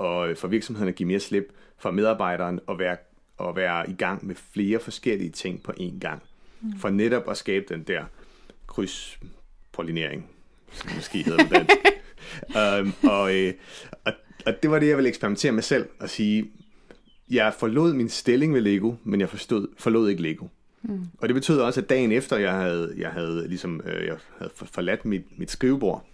[0.00, 2.96] at for virksomheden at give mere slip, for medarbejderen at være,
[3.40, 6.22] at være i gang med flere forskellige ting på én gang.
[6.60, 6.78] Mm.
[6.78, 8.04] For netop at skabe den der
[8.66, 10.30] krydspollinering,
[10.72, 11.70] som måske hedder det
[12.82, 13.54] um, og, øh,
[14.04, 14.12] og,
[14.46, 16.50] og det var det, jeg ville eksperimentere med selv, at sige,
[17.30, 20.46] jeg forlod min stilling ved Lego, men jeg forstod, forlod ikke Lego.
[20.88, 21.06] Mm.
[21.18, 24.52] Og det betød også, at dagen efter, jeg havde, jeg havde, ligesom, øh, jeg havde
[24.54, 26.06] forladt mit, mit skrivebord,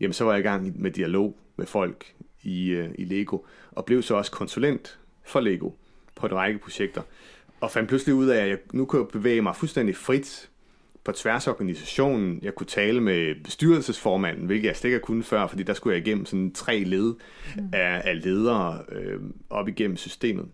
[0.00, 3.38] jamen så var jeg i gang med dialog med folk i, øh, i Lego,
[3.70, 5.70] og blev så også konsulent for Lego
[6.14, 7.02] på en række projekter
[7.60, 10.48] og fandt pludselig ud af, at jeg nu kunne bevæge mig fuldstændig frit
[11.04, 12.38] på tværs af organisationen.
[12.42, 16.06] Jeg kunne tale med bestyrelsesformanden, hvilket jeg slet ikke kunne før, fordi der skulle jeg
[16.06, 17.14] igennem sådan tre led
[17.56, 17.68] mm.
[17.72, 20.46] af, af ledere øh, op igennem systemet.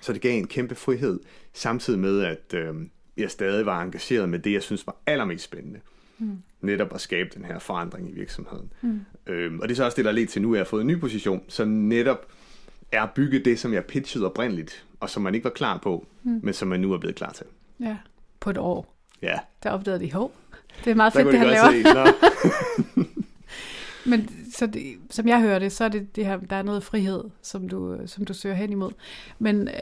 [0.00, 1.20] Så det gav en kæmpe frihed,
[1.52, 2.74] samtidig med, at øh,
[3.16, 5.80] jeg stadig var engageret med det, jeg synes var allermest spændende.
[6.18, 6.38] Mm.
[6.60, 8.72] Netop at skabe den her forandring i virksomheden.
[8.80, 9.00] Mm.
[9.26, 10.68] Øh, og det er så også det, der er lidt til nu, at jeg har
[10.68, 12.26] fået en ny position, som netop
[12.92, 16.40] er bygget det, som jeg pitchede oprindeligt og som man ikke var klar på, mm.
[16.42, 17.46] men som man nu er blevet klar til.
[17.80, 17.96] Ja,
[18.40, 18.94] på et år.
[19.22, 19.38] Ja.
[19.62, 20.32] Der opdagede de, hov,
[20.84, 22.08] det er meget fedt, det han laver.
[24.08, 26.82] men så det, som jeg hører det, så er det, det her, der er noget
[26.82, 28.90] frihed, som du, som du søger hen imod.
[29.38, 29.74] Men øh,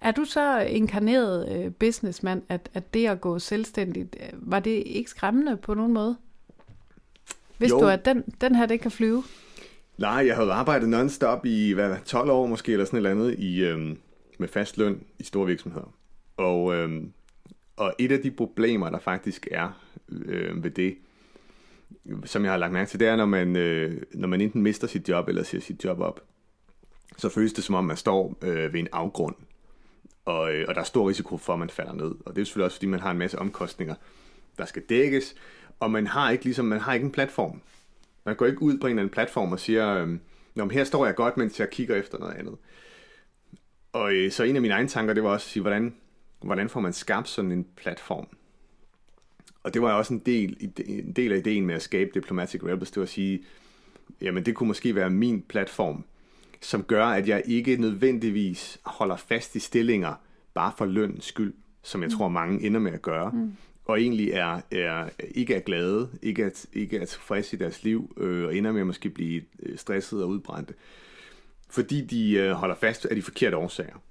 [0.00, 4.82] er du så inkarneret øh, businessman, at, at det at gå selvstændigt, øh, var det
[4.86, 6.16] ikke skræmmende på nogen måde?
[7.58, 7.80] Hvis jo.
[7.80, 9.22] du, at den, den her, den kan flyve?
[9.98, 13.38] Nej, jeg havde arbejdet non-stop i hvad, 12 år måske, eller sådan et eller andet,
[13.38, 13.98] i, øhm,
[14.38, 15.94] med fast løn i store virksomheder.
[16.36, 17.02] Og, øh,
[17.76, 20.94] og et af de problemer, der faktisk er øh, ved det,
[22.24, 24.86] som jeg har lagt mærke til, det er, når man, øh, når man enten mister
[24.86, 26.20] sit job eller siger sit job op,
[27.16, 29.34] så føles det som om, man står øh, ved en afgrund.
[30.24, 32.14] Og, øh, og der er stor risiko for, at man falder ned.
[32.26, 33.94] Og det er selvfølgelig også, fordi man har en masse omkostninger,
[34.58, 35.34] der skal dækkes,
[35.80, 37.60] og man har ikke, ligesom, man har ikke en platform.
[38.24, 40.18] Man går ikke ud på en eller anden platform og siger, øh,
[40.54, 42.56] Nå, men her står jeg godt, mens jeg kigger efter noget andet.
[43.92, 45.94] Og øh, så en af mine egne tanker, det var også at sige, hvordan,
[46.42, 48.28] hvordan får man skabt sådan en platform?
[49.64, 52.90] Og det var også en del, en del af ideen med at skabe Diplomatic Rebels,
[52.90, 53.42] det var at sige,
[54.20, 56.04] jamen det kunne måske være min platform,
[56.60, 60.14] som gør, at jeg ikke nødvendigvis holder fast i stillinger,
[60.54, 62.16] bare for lønens skyld, som jeg mm.
[62.16, 63.52] tror mange ender med at gøre, mm.
[63.84, 68.14] og egentlig er, er ikke er glade, ikke er, ikke er tilfredse i deres liv,
[68.16, 70.74] øh, og ender med at måske blive øh, stresset og udbrændte
[71.74, 74.02] fordi de øh, holder fast af de forkerte årsager.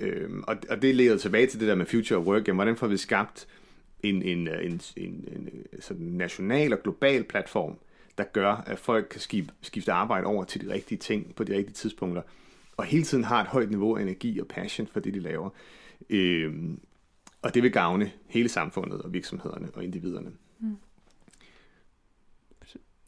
[0.00, 2.48] Øhm, og, og det leder tilbage til det der med future of work.
[2.48, 3.46] Jamen, hvordan får vi skabt
[4.04, 7.78] en, en, øh, en, en, en sådan national og global platform,
[8.18, 11.56] der gør, at folk kan skifte, skifte arbejde over til de rigtige ting på de
[11.56, 12.22] rigtige tidspunkter,
[12.76, 15.50] og hele tiden har et højt niveau af energi og passion for det, de laver.
[16.10, 16.80] Øhm,
[17.42, 20.30] og det vil gavne hele samfundet og virksomhederne og individerne.
[20.60, 20.76] Mm.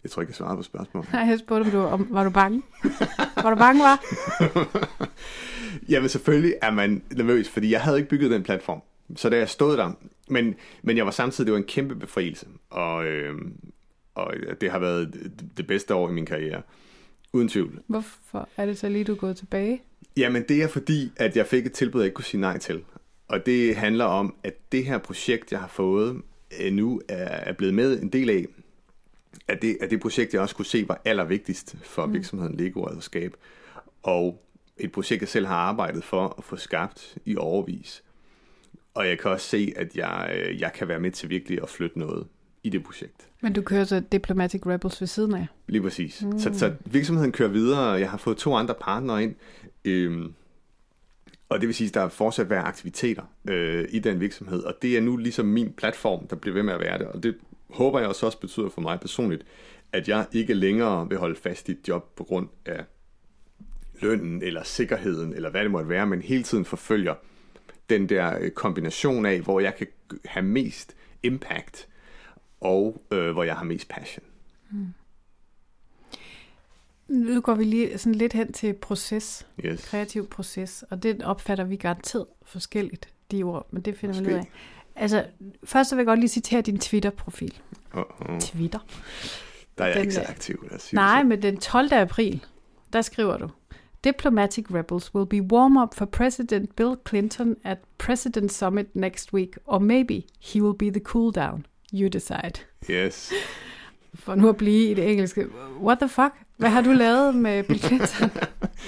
[0.03, 1.13] Jeg tror ikke, jeg svarede på spørgsmålet.
[1.13, 2.63] Nej, jeg spurgte, om du om, var du bange?
[3.37, 4.05] var du bange, var?
[5.93, 8.83] Jamen selvfølgelig er man nervøs, fordi jeg havde ikke bygget den platform.
[9.17, 9.93] Så da jeg stod der,
[10.29, 13.35] men, men jeg var samtidig, det var en kæmpe befrielse, og, øh,
[14.15, 16.63] og det har været det bedste år i min karriere.
[17.33, 17.83] Uden tvivl.
[17.87, 19.83] Hvorfor er det så lige, du er gået tilbage?
[20.17, 22.85] Jamen, det er fordi, at jeg fik et tilbud, jeg ikke kunne sige nej til.
[23.29, 26.23] Og det handler om, at det her projekt, jeg har fået,
[26.61, 28.47] øh, nu er blevet med en del af,
[29.49, 32.13] at det, at det projekt, jeg også kunne se, var allervigtigst for mm.
[32.13, 33.37] virksomheden Lego at skabe.
[34.03, 34.43] Og
[34.77, 38.03] et projekt, jeg selv har arbejdet for at få skabt i overvis.
[38.97, 41.69] Og jeg kan også se, at jeg, øh, jeg kan være med til virkelig at
[41.69, 42.27] flytte noget
[42.63, 43.29] i det projekt.
[43.41, 45.47] Men du kører så Diplomatic Rebels ved siden af?
[45.69, 46.23] Lige præcis.
[46.23, 46.39] Mm.
[46.39, 49.35] Så, så virksomheden kører videre, jeg har fået to andre partnere ind,
[49.85, 50.33] øhm,
[51.49, 54.97] og det vil sige, at der fortsat være aktiviteter øh, i den virksomhed, og det
[54.97, 57.37] er nu ligesom min platform, der bliver ved med at være det, og det
[57.71, 59.43] håber jeg også, også betyder for mig personligt,
[59.93, 62.85] at jeg ikke længere vil holde fast i et job på grund af
[64.01, 67.15] lønnen eller sikkerheden, eller hvad det måtte være, men hele tiden forfølger
[67.91, 69.87] den der øh, kombination af, hvor jeg kan
[70.25, 71.89] have mest impact,
[72.61, 74.25] og øh, hvor jeg har mest passion.
[74.71, 74.87] Mm.
[77.09, 79.85] Nu går vi lige sådan lidt hen til proces, yes.
[79.85, 84.27] kreativ proces, og det opfatter vi garanteret forskelligt, de ord, men det finder Måske.
[84.27, 84.51] vi ud af.
[84.97, 85.27] Altså,
[85.65, 87.61] først så vil jeg godt lige citere din Twitter-profil.
[87.95, 88.41] Uh-oh.
[88.41, 88.79] Twitter.
[89.79, 90.71] Der er jeg den, ikke så aktiv.
[90.93, 91.93] Nej, men den 12.
[91.93, 92.45] april,
[92.93, 93.49] der skriver du,
[94.07, 99.59] Diplomatic rebels will be warm up for President Bill Clinton at President Summit next week,
[99.67, 101.67] or maybe he will be the cool down.
[101.93, 102.61] You decide.
[102.89, 103.33] Yes.
[104.15, 105.47] For nu at blive i det engelske.
[105.81, 106.33] What the fuck?
[106.57, 108.31] Hvad har du lavet med Bill Clinton?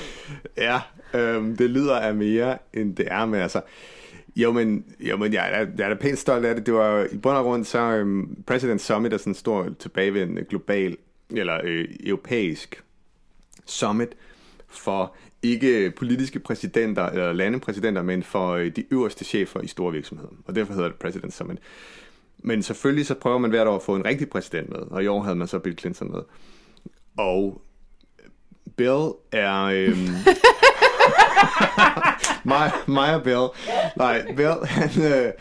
[0.57, 0.81] ja,
[1.15, 3.41] øhm, det lyder af mere, end det er, med.
[3.41, 3.61] altså,
[4.37, 6.67] jo, men, jo, men jeg, er, jeg er da pænt stolt af det.
[6.67, 10.45] Det var i bund og grund så um, President Summit er sådan en stor tilbagevendende
[10.45, 10.97] global
[11.31, 12.83] eller øh, europæisk
[13.67, 14.17] summit
[14.69, 20.31] for ikke politiske præsidenter eller landepræsidenter, men for øh, de øverste chefer i store virksomheder.
[20.45, 21.59] Og derfor hedder det President Summit.
[22.39, 25.07] Men selvfølgelig så prøver man hvert år at få en rigtig præsident med, og i
[25.07, 26.21] år havde man så Bill Clinton med.
[27.17, 27.63] Og
[28.77, 29.63] Bill er...
[29.65, 30.09] Øhm,
[32.95, 33.47] Maja, Bill.
[33.97, 35.33] Nej, Bill, han, øh,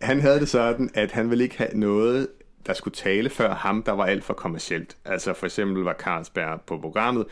[0.00, 2.28] han havde det sådan, at han ville ikke have noget,
[2.66, 4.96] der skulle tale før ham, der var alt for kommercielt.
[5.04, 7.26] Altså for eksempel var Carlsberg på programmet.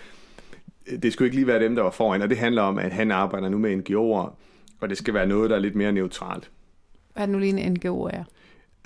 [1.02, 3.10] Det skulle ikke lige være dem, der var foran, og det handler om, at han
[3.10, 4.34] arbejder nu med NGO'er,
[4.80, 6.50] og det skal være noget, der er lidt mere neutralt.
[7.14, 8.24] Hvad er nu lige en NGO er?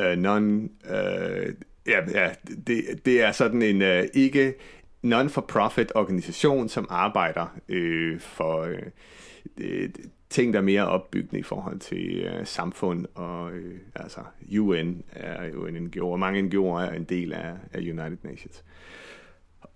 [0.02, 1.46] Uh, non, uh,
[1.86, 2.30] ja, ja
[2.66, 4.54] det, det er sådan en uh, ikke
[5.02, 8.68] non-for-profit organisation, som arbejder uh, for
[9.60, 9.90] uh,
[10.30, 14.20] ting, der er mere opbyggende i forhold til uh, samfund, og uh, altså
[14.58, 18.64] UN er jo en NGO, og mange NGO'er er en del af, af United Nations.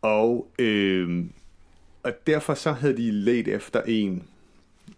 [0.02, 1.24] Og, uh,
[2.02, 4.22] og derfor så havde de let efter en,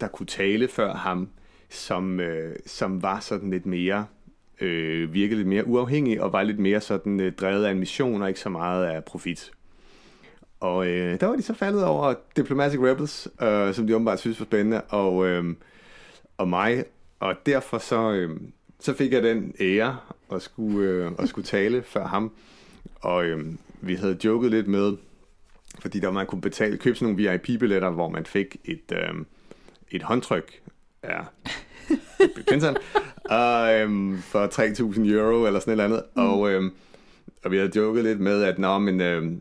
[0.01, 1.29] der kunne tale før ham,
[1.71, 4.07] som, øh, som var sådan lidt mere
[4.61, 8.23] øh, virkede lidt mere uafhængig og var lidt mere sådan øh, drevet af en mission
[8.23, 9.53] og ikke så meget af profit.
[10.61, 14.41] Og øh, der var de så faldet over Diplomatic Rebels, øh, som de åbenbart synes
[14.41, 15.55] var spændende, og, øh,
[16.37, 16.85] og mig.
[17.21, 18.41] Og derfor så, øh,
[18.81, 19.97] så fik jeg den ære
[20.33, 22.33] at skulle, øh, at skulle tale før ham.
[23.01, 23.45] Og øh,
[23.81, 24.93] vi havde joket lidt med,
[25.81, 29.25] fordi der man kunne betale, købe sådan nogle VIP-billetter, hvor man fik et, øh,
[29.91, 30.61] et håndtryk
[31.05, 31.21] Ja.
[32.49, 32.77] Clinton,
[33.31, 36.03] uh, um, for 3.000 euro eller sådan et eller andet.
[36.17, 36.23] Mm.
[36.23, 36.73] Og, um,
[37.45, 39.33] og vi havde joket lidt med, at nå, men uh,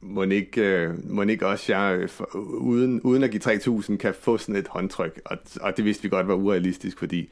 [0.00, 4.38] må ikke, uh, må ikke også jeg, for, uden, uden at give 3.000, kan få
[4.38, 5.20] sådan et håndtryk.
[5.24, 7.30] Og, og det vidste vi godt var urealistisk, fordi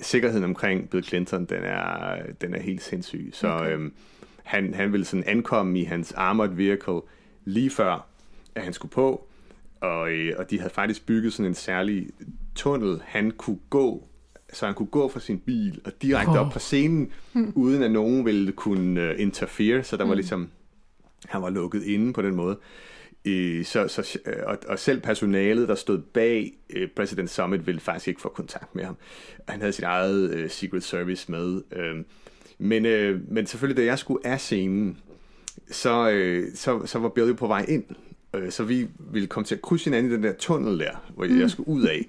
[0.00, 3.30] sikkerheden omkring Bill Clinton, den er, den er helt sindssyg.
[3.32, 3.74] Så okay.
[3.76, 3.92] um,
[4.42, 7.00] han, han ville sådan ankomme i hans armored vehicle
[7.46, 8.06] lige før,
[8.54, 9.26] at han skulle på,
[9.80, 12.08] og, øh, og de havde faktisk bygget sådan en særlig
[12.54, 14.08] tunnel, han kunne gå,
[14.52, 16.46] så han kunne gå fra sin bil og direkte oh.
[16.46, 17.52] op på scenen, mm.
[17.54, 20.16] uden at nogen ville kunne uh, interfere, så der var mm.
[20.16, 20.50] ligesom,
[21.26, 22.58] han var lukket inde på den måde.
[23.24, 27.80] Øh, så, så, øh, og, og selv personalet, der stod bag uh, President Summit, ville
[27.80, 28.96] faktisk ikke få kontakt med ham.
[29.48, 31.62] Han havde sit eget uh, Secret Service med.
[31.76, 32.04] Uh,
[32.58, 34.98] men, uh, men selvfølgelig, da jeg skulle af scenen,
[35.70, 37.84] så, uh, så, så var Billy på vej ind.
[38.36, 41.24] Uh, så vi ville komme til at krydse hinanden i den der tunnel der, hvor
[41.24, 41.40] mm.
[41.40, 42.06] jeg skulle ud af.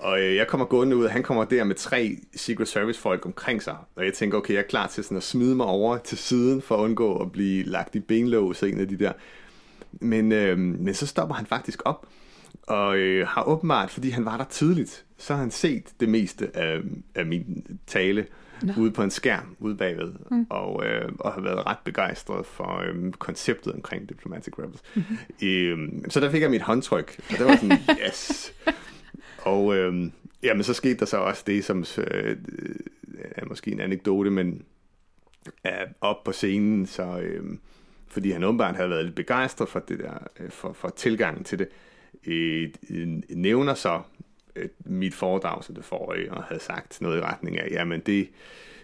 [0.00, 3.26] Og øh, jeg kommer gående ud, og han kommer der med tre Secret Service folk
[3.26, 3.76] omkring sig.
[3.96, 6.62] Og jeg tænker, okay, jeg er klar til sådan at smide mig over til siden,
[6.62, 9.12] for at undgå at blive lagt i benlås en af de der.
[9.92, 12.06] Men, øh, men så stopper han faktisk op.
[12.62, 16.56] og øh, har åbenbart, fordi han var der tidligt, så har han set det meste
[16.56, 16.80] af,
[17.14, 18.26] af min tale
[18.62, 18.72] Nå.
[18.78, 20.46] ude på en skærm ude bagved, mm.
[20.50, 24.82] og, øh, og har været ret begejstret for øh, konceptet omkring Diplomatic Rebels.
[24.94, 25.18] Mm-hmm.
[25.48, 28.52] Øh, så der fik jeg mit håndtryk, og det var sådan, yes.
[29.38, 30.10] Og øh,
[30.42, 32.36] jamen, så skete der så også det, som øh,
[33.14, 34.62] er måske en anekdote, men
[35.64, 37.44] er op på scenen, så øh,
[38.08, 41.58] fordi han åbenbart havde været lidt begejstret for det der, øh, for, for tilgangen til
[41.58, 41.68] det,
[42.26, 42.70] øh,
[43.28, 44.29] nævner så øh,
[44.84, 48.28] mit foredrag som det forrige, og havde sagt noget i retning af, jamen det,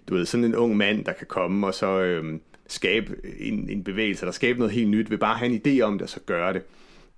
[0.09, 3.85] du ved, sådan en ung mand, der kan komme og så øh, skabe en, en
[3.85, 6.21] bevægelse, der skabe noget helt nyt, vil bare have en idé om det, og så
[6.27, 6.63] gøre det.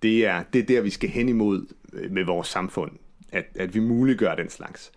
[0.02, 2.90] Det er, det er der, vi skal hen imod øh, med vores samfund,
[3.32, 4.92] at, at vi muliggør den slags.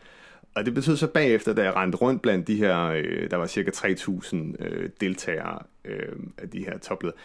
[0.56, 3.48] Og det betød så bagefter, da jeg rendte rundt blandt de her, øh, der var
[3.48, 4.36] cirka 3.000
[4.66, 7.16] øh, deltagere øh, af de her topleder,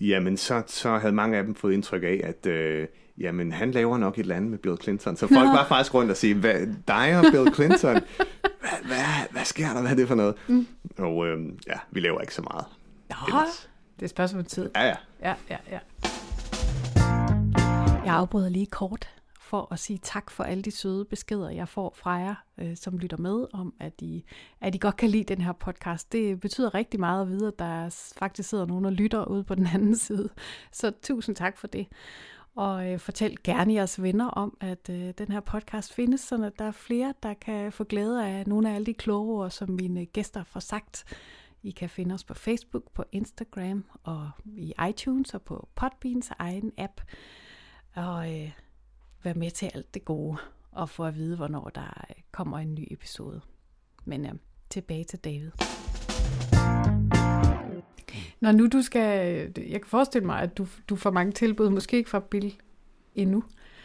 [0.00, 2.86] jamen så, så havde mange af dem fået indtryk af, at øh,
[3.18, 5.16] jamen han laver nok et eller andet med Bill Clinton.
[5.16, 7.94] Så folk var faktisk rundt og sige, hvad, dig og Bill Clinton,
[8.60, 10.34] hvad, hvad, hvad sker der, hvad er det for noget?
[10.48, 10.66] Mm.
[10.98, 12.66] Og øh, ja, vi laver ikke så meget.
[13.10, 13.38] Nå,
[13.96, 14.70] det er spørgsmål om tid.
[14.76, 14.96] Ja, ja.
[15.22, 15.78] Ja, ja, ja.
[18.04, 19.08] Jeg afbryder lige kort
[19.40, 22.98] for at sige tak for alle de søde beskeder, jeg får fra jer, øh, som
[22.98, 24.24] lytter med, om at I,
[24.60, 26.12] at I godt kan lide den her podcast.
[26.12, 29.54] Det betyder rigtig meget at vide, at der faktisk sidder nogen og lytter ude på
[29.54, 30.28] den anden side.
[30.72, 31.86] Så tusind tak for det.
[32.56, 36.64] Og øh, fortæl gerne jeres venner om, at øh, den her podcast findes, så der
[36.64, 40.06] er flere, der kan få glæde af nogle af alle de kloge ord, som mine
[40.06, 41.04] gæster får sagt.
[41.62, 46.72] I kan finde os på Facebook, på Instagram og i iTunes og på Podbeans egen
[46.78, 47.00] app.
[47.94, 48.50] Og øh,
[49.22, 50.36] vær med til alt det gode
[50.72, 53.40] og få at vide, hvornår der øh, kommer en ny episode.
[54.04, 54.32] Men øh,
[54.70, 55.50] tilbage til David.
[58.44, 61.96] Når nu du skal, jeg kan forestille mig, at du, du får mange tilbud, måske
[61.96, 62.54] ikke fra Bill
[63.14, 63.44] endnu,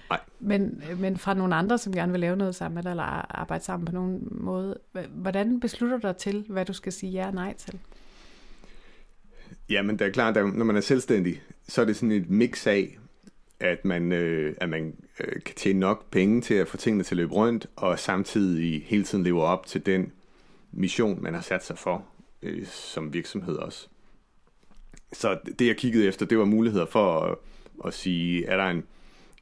[0.09, 0.19] Nej.
[0.39, 3.03] Men, men fra nogle andre, som gerne vil lave noget sammen med dig, eller
[3.35, 4.79] arbejde sammen på nogen måde.
[5.09, 7.79] Hvordan beslutter du dig til, hvad du skal sige ja og nej til?
[9.69, 12.67] Jamen, det er klart, at når man er selvstændig, så er det sådan et mix
[12.67, 12.97] af,
[13.59, 17.13] at man, øh, at man øh, kan tjene nok penge til at få tingene til
[17.15, 20.11] at løbe rundt, og samtidig hele tiden lever op til den
[20.71, 22.05] mission, man har sat sig for
[22.41, 23.87] øh, som virksomhed også.
[25.13, 27.35] Så det, jeg kiggede efter, det var muligheder for at,
[27.85, 28.83] at sige, er der en,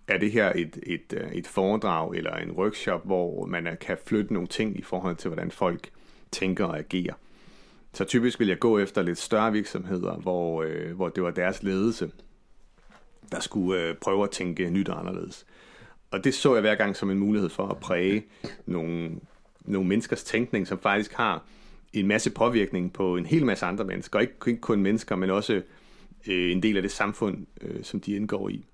[0.07, 4.33] er det her et, et, øh, et foredrag eller en workshop, hvor man kan flytte
[4.33, 5.89] nogle ting i forhold til, hvordan folk
[6.31, 7.13] tænker og agerer.
[7.93, 11.63] Så typisk vil jeg gå efter lidt større virksomheder, hvor, øh, hvor det var deres
[11.63, 12.11] ledelse,
[13.31, 15.45] der skulle øh, prøve at tænke nyt og anderledes.
[16.11, 18.25] Og det så jeg hver gang som en mulighed for at præge
[18.65, 19.19] nogle,
[19.65, 21.43] nogle menneskers tænkning, som faktisk har
[21.93, 24.19] en masse påvirkning på en hel masse andre mennesker.
[24.19, 25.61] Ikke, ikke kun mennesker, men også
[26.27, 28.65] øh, en del af det samfund, øh, som de indgår i.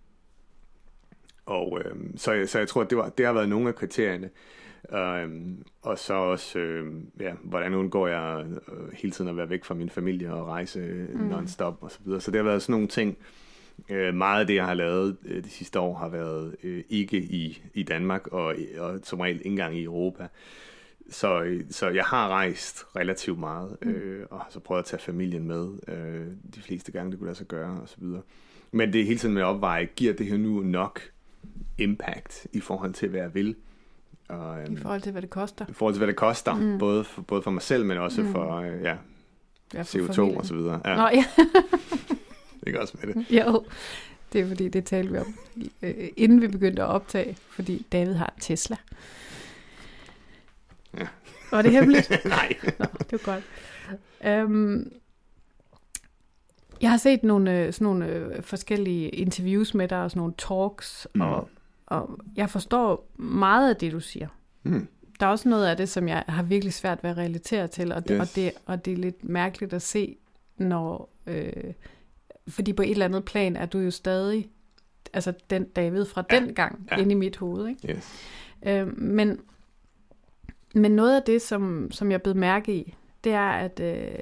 [1.46, 4.30] Og øh, så, så jeg tror, at det, var, det har været nogle af kriterierne.
[5.24, 9.64] Um, og så også, øh, ja, hvordan undgår jeg øh, hele tiden at være væk
[9.64, 11.28] fra min familie og rejse mm.
[11.28, 12.22] non-stop og så videre.
[12.22, 13.18] Så det har været sådan nogle ting,
[13.90, 17.18] Øh, meget af det, jeg har lavet øh, de sidste år, har været øh, ikke
[17.18, 20.28] i, i Danmark, og, og som regel ikke engang i Europa.
[21.10, 23.90] Så, øh, så jeg har rejst relativt meget, mm.
[23.90, 27.28] øh, og har så prøvet at tage familien med øh, de fleste gange, det kunne
[27.28, 28.22] lade sig gøre, og så videre.
[28.72, 31.02] Men det er hele tiden med at opveje, giver det her nu nok
[31.78, 33.56] impact i forhold til, hvad jeg vil?
[34.30, 35.66] Og, øhm, I forhold til, hvad det koster?
[35.70, 36.78] I forhold til, hvad det koster, mm.
[36.78, 38.32] både, for, både for mig selv, men også mm.
[38.32, 38.96] for, øh, ja,
[39.74, 40.38] ja, for CO2 familien.
[40.38, 40.82] og så videre.
[40.86, 40.96] Ja.
[40.96, 41.26] Nå, ja.
[42.68, 43.26] Ikke også med det?
[43.30, 43.66] Jo,
[44.34, 45.36] det er fordi, det talte vi om,
[45.82, 48.78] øh, inden vi begyndte at optage, fordi David har en Tesla.
[50.98, 51.08] Ja.
[51.52, 52.12] Var det hemmeligt?
[52.26, 52.54] Nej.
[52.80, 53.44] Nå, det var godt.
[54.46, 54.92] Um,
[56.82, 60.34] jeg har set nogle, øh, sådan nogle øh, forskellige interviews med dig, og sådan nogle
[60.38, 61.22] talks, mm.
[61.22, 61.50] og,
[61.86, 64.28] og jeg forstår meget af det, du siger.
[64.64, 64.88] Mm.
[65.20, 67.92] Der er også noget af det, som jeg har virkelig svært ved at relatere til,
[67.92, 68.30] og det, yes.
[68.30, 70.18] og det, og det er lidt mærkeligt at se,
[70.58, 71.10] når...
[71.28, 71.74] Øh,
[72.48, 74.50] fordi på et eller andet plan er du jo stadig
[75.14, 76.40] altså den David fra ja.
[76.40, 76.98] den gang ja.
[76.98, 77.68] inde i mit hoved.
[77.68, 77.94] Ikke?
[77.94, 78.14] Yes.
[78.66, 79.40] Øh, men,
[80.74, 84.20] men noget af det, som, som jeg blev mærke i, det er, at øh,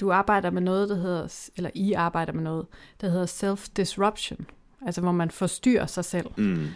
[0.00, 2.66] du arbejder med noget, der hedder, eller I arbejder med noget,
[3.00, 4.46] der hedder self-disruption.
[4.86, 6.66] Altså hvor man forstyrrer sig selv mm.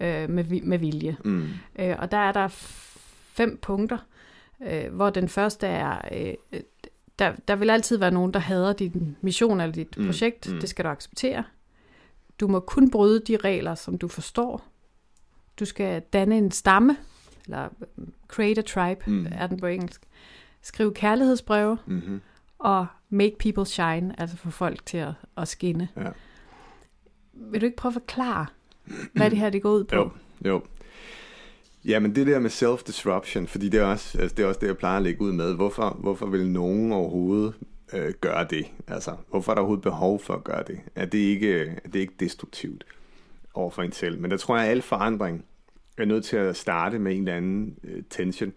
[0.00, 1.16] øh, med, med vilje.
[1.24, 1.48] Mm.
[1.78, 2.48] Øh, og der er der
[3.32, 3.98] fem punkter,
[4.62, 6.60] øh, hvor den første er øh,
[7.18, 10.06] der, der vil altid være nogen, der hader din mission eller dit mm.
[10.06, 10.52] projekt.
[10.52, 10.60] Mm.
[10.60, 11.44] Det skal du acceptere.
[12.40, 14.64] Du må kun bryde de regler, som du forstår.
[15.58, 16.96] Du skal danne en stamme,
[17.46, 19.26] eller um, create a tribe, mm.
[19.32, 20.00] er den på engelsk.
[20.62, 22.20] Skriv kærlighedsbreve, mm-hmm.
[22.58, 25.88] og make people shine, altså få folk til at, at skinne.
[25.96, 26.08] Ja.
[27.32, 28.46] Vil du ikke prøve at forklare,
[29.14, 29.96] hvad det her det går ud på?
[29.96, 30.10] Jo,
[30.44, 30.62] jo.
[31.84, 34.66] Ja, men det der med self-disruption, fordi det er, også, altså det er også det,
[34.66, 35.54] jeg plejer at lægge ud med.
[35.54, 37.54] Hvorfor, hvorfor vil nogen overhovedet
[37.92, 38.66] øh, gøre det?
[38.86, 40.80] Altså, hvorfor er der overhovedet behov for at gøre det?
[40.94, 42.84] Er det ikke, er det ikke destruktivt
[43.54, 44.20] over for en selv?
[44.20, 45.44] Men der tror jeg, at al forandring
[45.98, 48.52] er nødt til at starte med en eller anden øh, tension.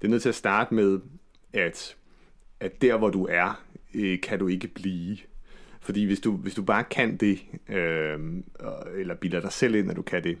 [0.00, 1.00] Det er nødt til at starte med,
[1.52, 1.96] at,
[2.60, 3.64] at der, hvor du er,
[3.94, 5.16] øh, kan du ikke blive.
[5.80, 8.18] Fordi hvis du, hvis du bare kan det, øh,
[8.96, 10.38] eller bilder dig selv ind, at du kan det,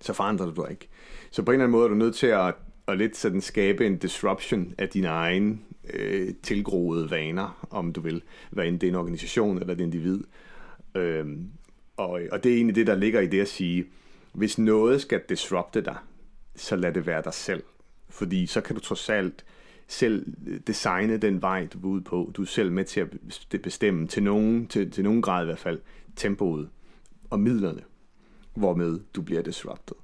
[0.00, 0.88] så forandrer du dig ikke.
[1.30, 2.54] Så på en eller anden måde er du nødt til at,
[2.88, 5.58] at lidt sådan skabe en disruption af dine egne
[5.94, 10.20] øh, tilgroede vaner, om du vil, hvad end det er en organisation eller et individ.
[10.94, 11.26] Øh,
[11.96, 13.86] og, og det er egentlig det, der ligger i det at sige,
[14.32, 15.96] hvis noget skal disrupte dig,
[16.56, 17.62] så lad det være dig selv.
[18.08, 19.44] Fordi så kan du trods alt
[19.88, 20.26] selv
[20.66, 22.32] designe den vej, du er ude på.
[22.36, 23.08] Du er selv med til at
[23.62, 25.80] bestemme, til nogen, til, til nogen grad i hvert fald,
[26.16, 26.68] tempoet
[27.30, 27.82] og midlerne,
[28.54, 29.96] hvormed du bliver disrupted.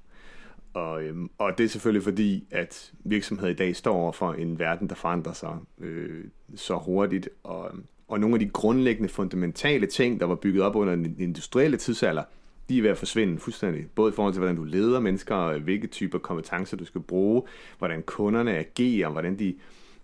[0.73, 4.59] Og, øhm, og det er selvfølgelig fordi, at virksomheder i dag står over for en
[4.59, 6.25] verden, der forandrer sig øh,
[6.55, 7.71] så hurtigt, og,
[8.07, 12.23] og nogle af de grundlæggende, fundamentale ting, der var bygget op under den industrielle tidsalder,
[12.69, 13.85] de er ved at forsvinde fuldstændig.
[13.95, 17.43] Både i forhold til, hvordan du leder mennesker, hvilke typer kompetencer du skal bruge,
[17.77, 19.55] hvordan kunderne agerer, hvordan de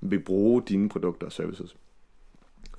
[0.01, 1.76] vil bruge dine produkter og services.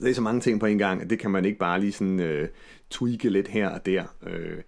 [0.01, 1.93] Det er så mange ting på en gang, at det kan man ikke bare lige
[1.93, 2.49] sådan øh,
[2.91, 4.05] tweake lidt her og der.
[4.27, 4.59] Øh,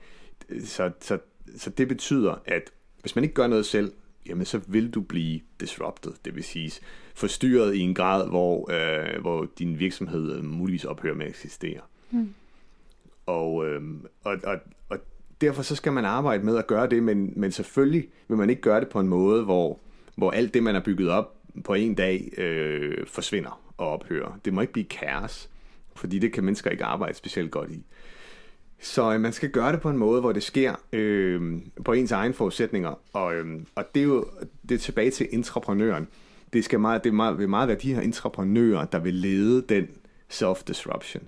[0.65, 1.19] så, så,
[1.57, 3.93] så det betyder, at hvis man ikke gør noget selv,
[4.27, 6.73] jamen så vil du blive disrupted, det vil sige
[7.15, 11.81] forstyrret i en grad, hvor, øh, hvor din virksomhed muligvis ophører med at eksistere.
[12.11, 12.35] Mm.
[13.27, 13.83] Og, øh,
[14.25, 14.57] og, og,
[14.89, 14.99] og
[15.41, 18.63] derfor så skal man arbejde med at gøre det, men, men selvfølgelig vil man ikke
[18.63, 19.81] gøre det på en måde, hvor,
[20.17, 24.39] hvor alt det, man har bygget op på en dag, øh, forsvinder og ophører.
[24.45, 25.51] Det må ikke blive kaos,
[25.95, 27.85] fordi det kan mennesker ikke arbejde specielt godt i.
[28.81, 32.13] Så øh, man skal gøre det på en måde, hvor det sker øh, på ens
[32.13, 34.27] egen forudsætninger, og, øh, og det er jo
[34.69, 36.09] det er tilbage til entreprenøren.
[36.53, 39.63] Det skal meget, det er meget, vil meget være de her entreprenører, der vil lede
[39.69, 39.89] den
[40.29, 41.23] self-disruption.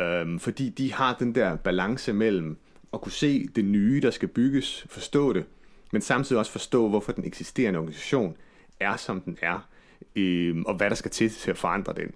[0.00, 2.56] Øh, fordi de har den der balance mellem
[2.92, 5.44] at kunne se det nye, der skal bygges, forstå det,
[5.92, 8.36] men samtidig også forstå, hvorfor den eksisterende organisation
[8.80, 9.68] er, som den er,
[10.16, 12.14] øh, og hvad der skal til til at forandre den.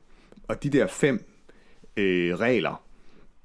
[0.49, 1.25] Og de der fem
[1.97, 2.83] øh, regler,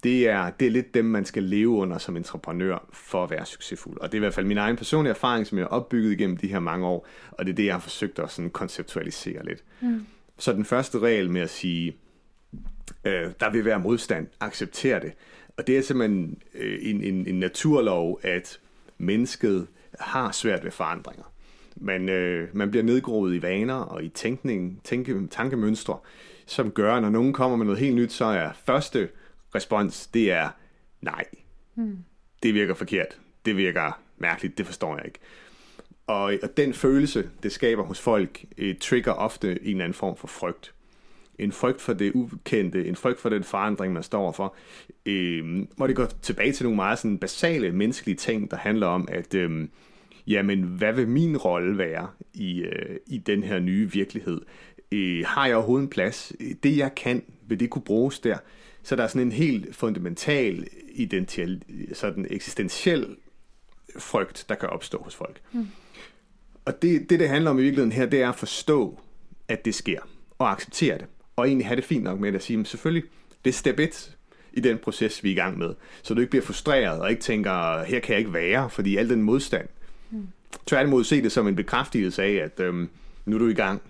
[0.04, 3.46] det er, det er lidt dem, man skal leve under som entreprenør for at være
[3.46, 3.98] succesfuld.
[3.98, 6.38] Og det er i hvert fald min egen personlige erfaring, som jeg har opbygget igennem
[6.38, 9.64] de her mange år, og det er det, jeg har forsøgt at sådan konceptualisere lidt.
[9.82, 10.06] Mm.
[10.38, 11.96] Så den første regel med at sige,
[13.06, 15.14] øh, der vil være modstand, accepter det.
[15.58, 18.60] Og det er simpelthen øh, en, en, en naturlov, at
[18.98, 19.68] mennesket
[20.00, 21.34] har svært ved forandringer.
[21.76, 25.98] Man, øh, man bliver nedgroet i vaner og i tænkning, tænke, tankemønstre,
[26.46, 29.10] som gør, når nogen kommer med noget helt nyt, så er første
[29.56, 30.50] respons, det er
[31.02, 31.26] nej.
[31.74, 31.98] Hmm.
[32.44, 33.20] Det virker forkert.
[33.46, 34.58] Det virker mærkeligt.
[34.58, 35.20] Det forstår jeg ikke.
[36.08, 40.18] Og, og den følelse, det skaber hos folk, eh, trigger ofte en eller anden form
[40.18, 40.74] for frygt.
[41.40, 44.56] En frygt for det ukendte, en frygt for den forandring, man står for.
[45.06, 49.08] Øh, hvor det går tilbage til nogle meget sådan basale menneskelige ting, der handler om,
[49.12, 49.68] at øh,
[50.28, 54.42] jamen, hvad vil min rolle være i, øh, i den her nye virkelighed?
[54.92, 56.34] Øh, har jeg overhovedet en plads?
[56.64, 58.38] Det, jeg kan, vil det kunne bruges der?
[58.84, 61.64] Så der er sådan en helt fundamental, identiel,
[61.94, 63.16] sådan eksistentiel
[63.98, 65.42] frygt, der kan opstå hos folk.
[65.52, 65.68] Mm.
[66.66, 69.00] Og det, det, det handler om i virkeligheden her, det er at forstå,
[69.48, 70.00] at det sker,
[70.38, 71.06] og acceptere det.
[71.36, 73.04] Og egentlig have det fint nok med det at sige, men selvfølgelig,
[73.46, 74.18] det er step 1
[74.54, 75.74] i den proces, vi er i gang med.
[76.04, 79.10] Så du ikke bliver frustreret og ikke tænker, her kan jeg ikke være, fordi al
[79.10, 79.68] den modstand.
[80.12, 80.28] Mm.
[80.66, 82.90] Tværtimod se det som en bekræftelse af, at øhm,
[83.26, 83.82] nu er du i gang.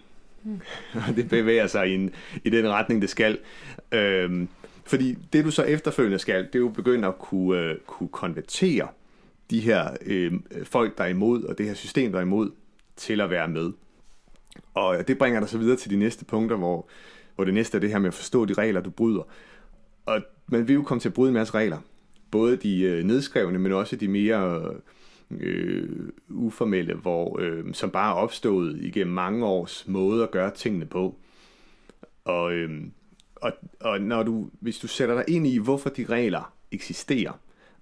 [0.43, 0.61] Mm.
[1.07, 2.11] Og det bevæger sig i, en,
[2.43, 3.37] i den retning, det skal.
[3.91, 4.47] Øhm,
[4.85, 8.87] fordi det du så efterfølgende skal, det er jo begynde at kunne, øh, kunne konvertere
[9.49, 10.31] de her øh,
[10.63, 12.51] folk, der er imod, og det her system, der er imod,
[12.95, 13.71] til at være med.
[14.73, 16.87] Og det bringer dig så videre til de næste punkter, hvor,
[17.35, 19.23] hvor det næste er det her med at forstå de regler, du bryder.
[20.05, 21.77] Og man vil jo komme til at bryde en masse regler.
[22.31, 24.71] Både de øh, nedskrevne, men også de mere
[25.31, 25.89] øh,
[26.29, 31.15] uformelle, hvor, øh, som bare er opstået igennem mange års måde at gøre tingene på.
[32.25, 32.81] Og, øh,
[33.35, 37.39] og, og når du, hvis du sætter dig ind i, hvorfor de regler eksisterer,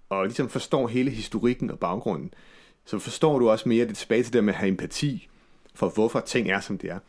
[0.10, 2.34] og ligesom forstår hele historikken og baggrunden,
[2.86, 5.30] så forstår du også mere det tilbage til det med at have empati
[5.74, 6.99] for, hvorfor ting er, som det er.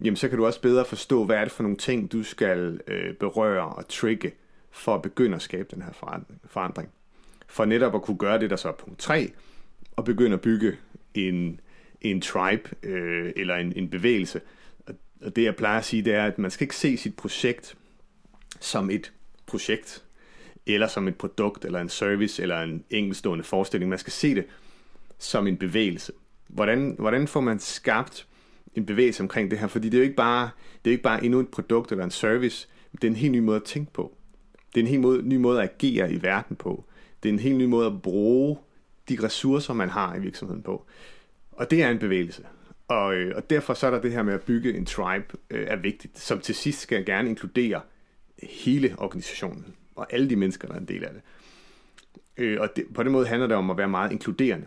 [0.00, 2.80] Jamen, så kan du også bedre forstå, hvad er det for nogle ting, du skal
[2.86, 4.32] øh, berøre og trigge,
[4.70, 6.40] for at begynde at skabe den her forandring.
[6.44, 6.88] forandring.
[7.46, 9.32] For netop at kunne gøre det, der så er punkt 3,
[9.96, 10.76] og begynde at bygge
[11.14, 11.60] en,
[12.00, 14.40] en tribe øh, eller en, en bevægelse.
[15.20, 17.76] Og det jeg plejer at sige, det er, at man skal ikke se sit projekt
[18.60, 19.12] som et
[19.46, 20.04] projekt,
[20.66, 23.88] eller som et produkt, eller en service, eller en enkeltstående forestilling.
[23.88, 24.44] Man skal se det
[25.18, 26.12] som en bevægelse.
[26.48, 28.26] Hvordan, hvordan får man skabt
[28.76, 29.66] en bevægelse omkring det her?
[29.66, 30.50] Fordi det er jo ikke bare,
[30.84, 33.38] det er ikke bare endnu et produkt eller en service, det er en helt ny
[33.38, 34.16] måde at tænke på.
[34.74, 36.84] Det er en helt måde, ny måde at agere i verden på.
[37.22, 38.58] Det er en helt ny måde at bruge
[39.08, 40.86] de ressourcer, man har i virksomheden på.
[41.52, 42.42] Og det er en bevægelse.
[42.88, 45.66] Og, øh, og derfor så er der det her med at bygge en tribe øh,
[45.68, 47.80] er vigtigt, som til sidst skal gerne inkludere
[48.42, 51.22] hele organisationen og alle de mennesker, der er en del af det.
[52.36, 54.66] Øh, og det, på den måde handler det om at være meget inkluderende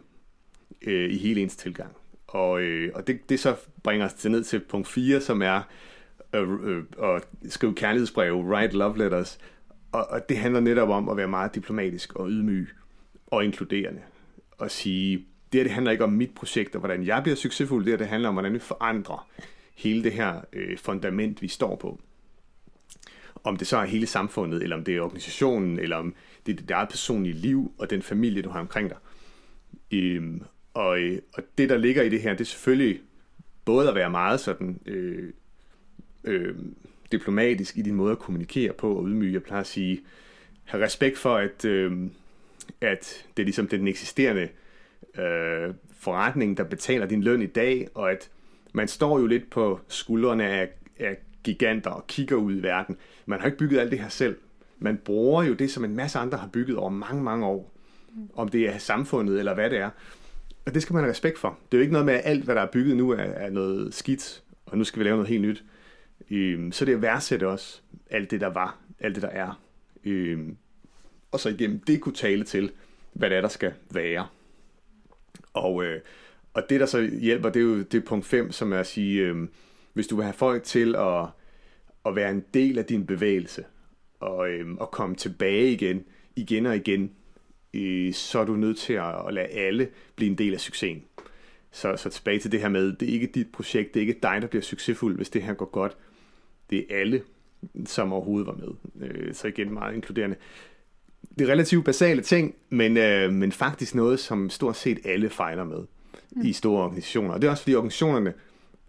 [0.81, 1.95] øh, i hele ens tilgang.
[2.29, 5.61] Og, øh, og det, det så bringer os til ned til punkt 4, som er
[6.33, 9.39] øh, øh, at skrive kærlighedsbreve, write love letters.
[9.91, 12.69] Og, og det handler netop om at være meget diplomatisk og ydmyg
[13.27, 14.01] og inkluderende.
[14.57, 17.85] Og sige, det her det handler ikke om mit projekt og hvordan jeg bliver succesfuld,
[17.85, 19.27] det her det handler om, hvordan vi forandrer
[19.75, 21.99] hele det her øh, fundament, vi står på.
[23.43, 26.15] Om det så er hele samfundet, eller om det er organisationen, eller om
[26.45, 28.97] det er dit eget personlige liv og den familie, du har omkring dig.
[29.91, 30.43] Øhm,
[30.73, 33.01] og, øh, og det, der ligger i det her, det er selvfølgelig
[33.65, 35.33] både at være meget sådan øh,
[36.23, 36.55] øh,
[37.11, 39.33] diplomatisk i din måde at kommunikere på og ydmyge.
[39.33, 40.01] Jeg plejer at sige,
[40.63, 42.07] have respekt for, at, øh,
[42.81, 44.49] at det er ligesom den eksisterende
[45.17, 48.29] øh, forretning, der betaler din løn i dag, og at
[48.73, 52.97] man står jo lidt på skuldrene af, af giganter og kigger ud i verden.
[53.25, 54.37] Man har ikke bygget alt det her selv.
[54.79, 57.71] Man bruger jo det, som en masse andre har bygget over mange, mange år.
[58.33, 59.89] Om det er samfundet eller hvad det er.
[60.69, 61.59] Og det skal man have respekt for.
[61.71, 63.49] Det er jo ikke noget med, at alt, hvad der er bygget nu, er, er
[63.49, 65.63] noget skidt, og nu skal vi lave noget helt nyt.
[66.31, 69.61] Øhm, så det er at værdsætte også alt det, der var, alt det, der er.
[70.03, 70.57] Øhm,
[71.31, 72.71] og så igennem det kunne tale til,
[73.13, 74.27] hvad det er, der skal være.
[75.53, 76.01] Og, øh,
[76.53, 78.87] og det, der så hjælper, det er jo det er punkt 5, som er at
[78.87, 79.47] sige, øh,
[79.93, 81.25] hvis du vil have folk til at,
[82.05, 83.65] at være en del af din bevægelse,
[84.19, 86.03] og, øh, og komme tilbage igen,
[86.35, 87.11] igen og igen,
[87.73, 91.03] øh, så er du nødt til at, at lade alle blive en del af succesen.
[91.71, 94.19] Så, så tilbage til det her med, det er ikke dit projekt, det er ikke
[94.23, 95.97] dig, der bliver succesfuld, hvis det her går godt.
[96.69, 97.21] Det er alle,
[97.85, 99.07] som overhovedet var med.
[99.09, 100.35] Øh, så igen meget inkluderende.
[101.39, 105.63] Det er relativt basale ting, men, øh, men faktisk noget, som stort set alle fejler
[105.63, 105.83] med
[106.31, 106.45] mm.
[106.45, 107.33] i store organisationer.
[107.33, 108.33] Og det er også fordi organisationerne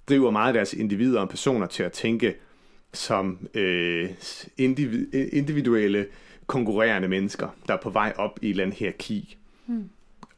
[0.09, 2.35] driver meget deres individer og personer til at tænke
[2.93, 4.11] som øh,
[5.33, 6.07] individuelle
[6.51, 9.39] konkurrerende mennesker, der er på vej op i et eller andet hierarki.
[9.67, 9.91] Mm.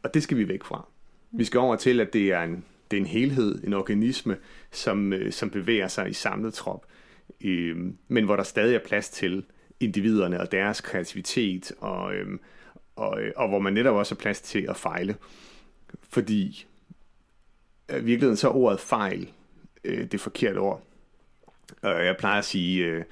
[0.02, 0.88] Og det skal vi væk fra.
[1.30, 1.38] Mm.
[1.38, 4.36] Vi skal over til, at det er en, det er en helhed, en organisme,
[4.70, 6.86] som, øh, som bevæger sig i samlet trop,
[7.40, 7.76] øh,
[8.08, 9.44] men hvor der stadig er plads til
[9.80, 12.38] individerne og deres kreativitet, og, øh,
[12.96, 15.16] og, og hvor man netop også har plads til at fejle.
[16.08, 16.66] Fordi
[17.90, 19.28] i virkeligheden så er ordet fejl
[19.84, 20.82] øh, det forkerte ord.
[21.82, 23.04] Og jeg plejer at sige, øh,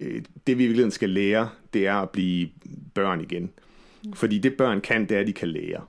[0.00, 2.48] det vi i virkeligheden skal lære, det er at blive
[2.94, 3.50] børn igen.
[4.14, 5.80] Fordi det børn kan, det er, at de kan lære.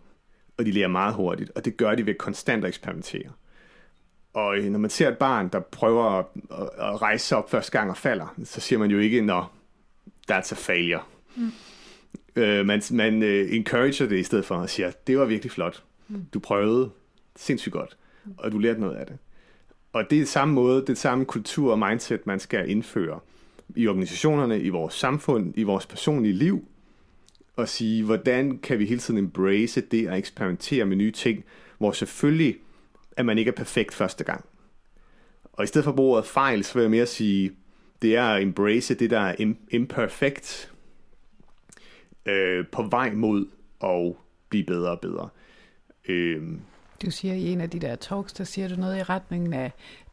[0.57, 3.31] Og de lærer meget hurtigt, og det gør de ved konstant at eksperimentere.
[4.33, 6.25] Og øh, når man ser et barn, der prøver at,
[6.77, 9.43] at rejse sig op første gang og falder, så siger man jo ikke, nå,
[10.31, 11.01] that's a failure.
[11.35, 11.51] Mm.
[12.35, 15.83] Øh, man man uh, encourager det i stedet for at sige, det var virkelig flot.
[16.07, 16.25] Mm.
[16.33, 16.89] Du prøvede
[17.35, 17.97] sindssygt godt,
[18.37, 19.17] og du lærte noget af det.
[19.93, 23.19] Og det er samme måde, det samme kultur og mindset, man skal indføre
[23.75, 26.67] i organisationerne, i vores samfund, i vores personlige liv,
[27.55, 31.43] og sige, hvordan kan vi hele tiden embrace det og eksperimentere med nye ting,
[31.77, 32.55] hvor selvfølgelig,
[33.17, 34.45] at man ikke er perfekt første gang.
[35.53, 37.51] Og i stedet for at bruge ordet fejl, så vil jeg mere sige,
[38.01, 40.71] det er at embrace det, der er imperfekt,
[42.25, 43.47] øh, på vej mod
[43.83, 44.15] at
[44.49, 45.29] blive bedre og bedre.
[46.07, 46.43] Øh,
[47.05, 49.71] du siger i en af de der talks, der siger du noget i retningen af,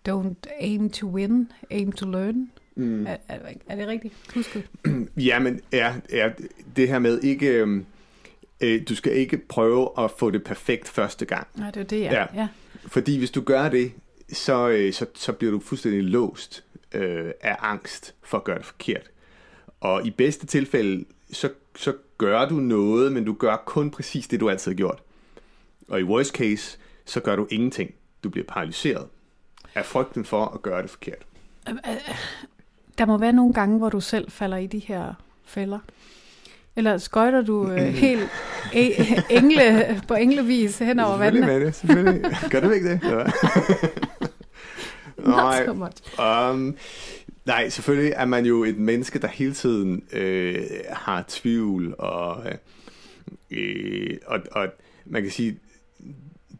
[0.08, 2.50] don't aim to win, aim to learn.
[2.76, 3.06] Mm.
[3.06, 4.14] Er, er, er det rigtigt?
[4.34, 4.64] Husk det.
[5.28, 6.30] ja, men ja, ja,
[6.76, 7.46] det her med ikke...
[7.46, 7.86] Øhm,
[8.60, 11.46] øh, du skal ikke prøve at få det perfekt første gang.
[11.54, 12.12] Nej, det er det, ja.
[12.12, 12.26] ja.
[12.34, 12.48] ja.
[12.86, 13.92] Fordi hvis du gør det,
[14.32, 16.64] så, øh, så, så bliver du fuldstændig låst
[16.94, 19.10] øh, af angst for at gøre det forkert.
[19.80, 24.40] Og i bedste tilfælde, så, så gør du noget, men du gør kun præcis det,
[24.40, 25.02] du altid har gjort.
[25.88, 27.94] Og i worst case, så gør du ingenting.
[28.24, 29.08] Du bliver paralyseret
[29.74, 31.22] af frygten for at gøre det forkert.
[32.98, 35.14] Der må være nogle gange, hvor du selv falder i de her
[35.44, 35.78] fælder.
[36.76, 38.28] Eller skøjter du øh, helt
[38.64, 41.44] e- engle, på englevis hen over vandet?
[41.44, 42.50] Selvfølgelig med det, selvfølgelig.
[42.50, 43.00] Gør du ikke det?
[43.02, 43.24] Ja.
[45.30, 46.76] nej, um,
[47.46, 52.44] nej, selvfølgelig er man jo et menneske, der hele tiden øh, har tvivl, og,
[53.50, 54.68] øh, og, og
[55.04, 55.58] man kan sige,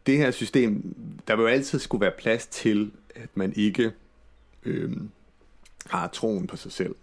[0.05, 0.95] det her system,
[1.27, 3.91] der vil jo altid skulle være plads til, at man ikke
[4.65, 4.91] øh,
[5.89, 6.95] har troen på sig selv.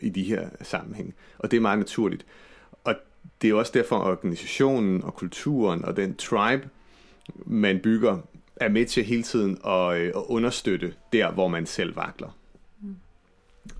[0.00, 1.14] i de her sammenhæng.
[1.38, 2.26] Og det er meget naturligt.
[2.84, 2.94] Og
[3.42, 6.68] det er også derfor, at organisationen og kulturen og den tribe,
[7.46, 8.18] man bygger,
[8.56, 12.38] er med til hele tiden at, øh, at understøtte der, hvor man selv vakler.
[12.80, 12.96] Mm.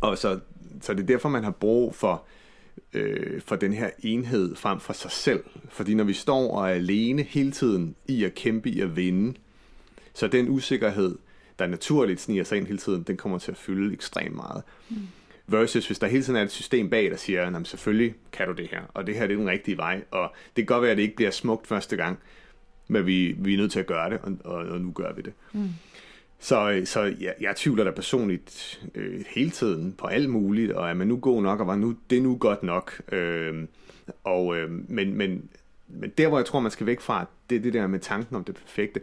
[0.00, 0.40] Og så,
[0.80, 2.24] så det er derfor, man har brug for,
[2.92, 5.44] øh, for den her enhed frem for sig selv.
[5.68, 9.34] Fordi når vi står og er alene hele tiden i at kæmpe i at vinde,
[10.14, 11.18] så den usikkerhed,
[11.58, 14.62] der naturligt sniger sig ind hele tiden, den kommer til at fylde ekstremt meget.
[14.90, 14.96] Mm.
[15.46, 18.54] Versus hvis der hele tiden er et system bag, der siger, at selvfølgelig kan du
[18.54, 20.90] det her, og det her det er den rigtige vej, og det kan godt være,
[20.90, 22.18] at det ikke bliver smukt første gang,
[22.88, 25.22] men vi, vi er nødt til at gøre det, og, og, og nu gør vi
[25.22, 25.32] det.
[25.52, 25.68] Mm.
[26.38, 30.94] Så, så jeg, jeg tvivler da personligt øh, hele tiden på alt muligt, og er
[30.94, 33.00] man nu god nok, og var nu, det er nu godt nok.
[33.12, 33.64] Øh,
[34.24, 35.48] og, øh, men, men,
[35.88, 38.36] men der, hvor jeg tror, man skal væk fra, det er det der med tanken
[38.36, 39.00] om det perfekte.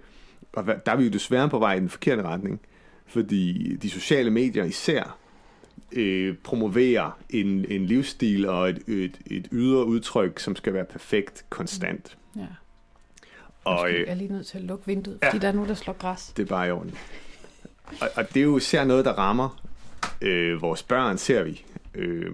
[0.54, 2.62] Og der er vi jo desværre på vej i den forkerte retning,
[3.06, 5.18] fordi de sociale medier især
[5.92, 11.46] øh, promoverer en, en livsstil og et, et, et ydre udtryk, som skal være perfekt
[11.50, 12.18] konstant.
[12.36, 12.42] Ja.
[13.64, 15.70] Og, øh, jeg er lige nødt til at lukke vinduet, fordi ja, der er nogen,
[15.70, 16.34] der slår græs.
[16.38, 16.96] Det er bare i orden.
[18.02, 19.62] Og, og det er jo især noget, der rammer
[20.22, 21.66] øh, vores børn, ser vi.
[21.96, 22.32] Øh,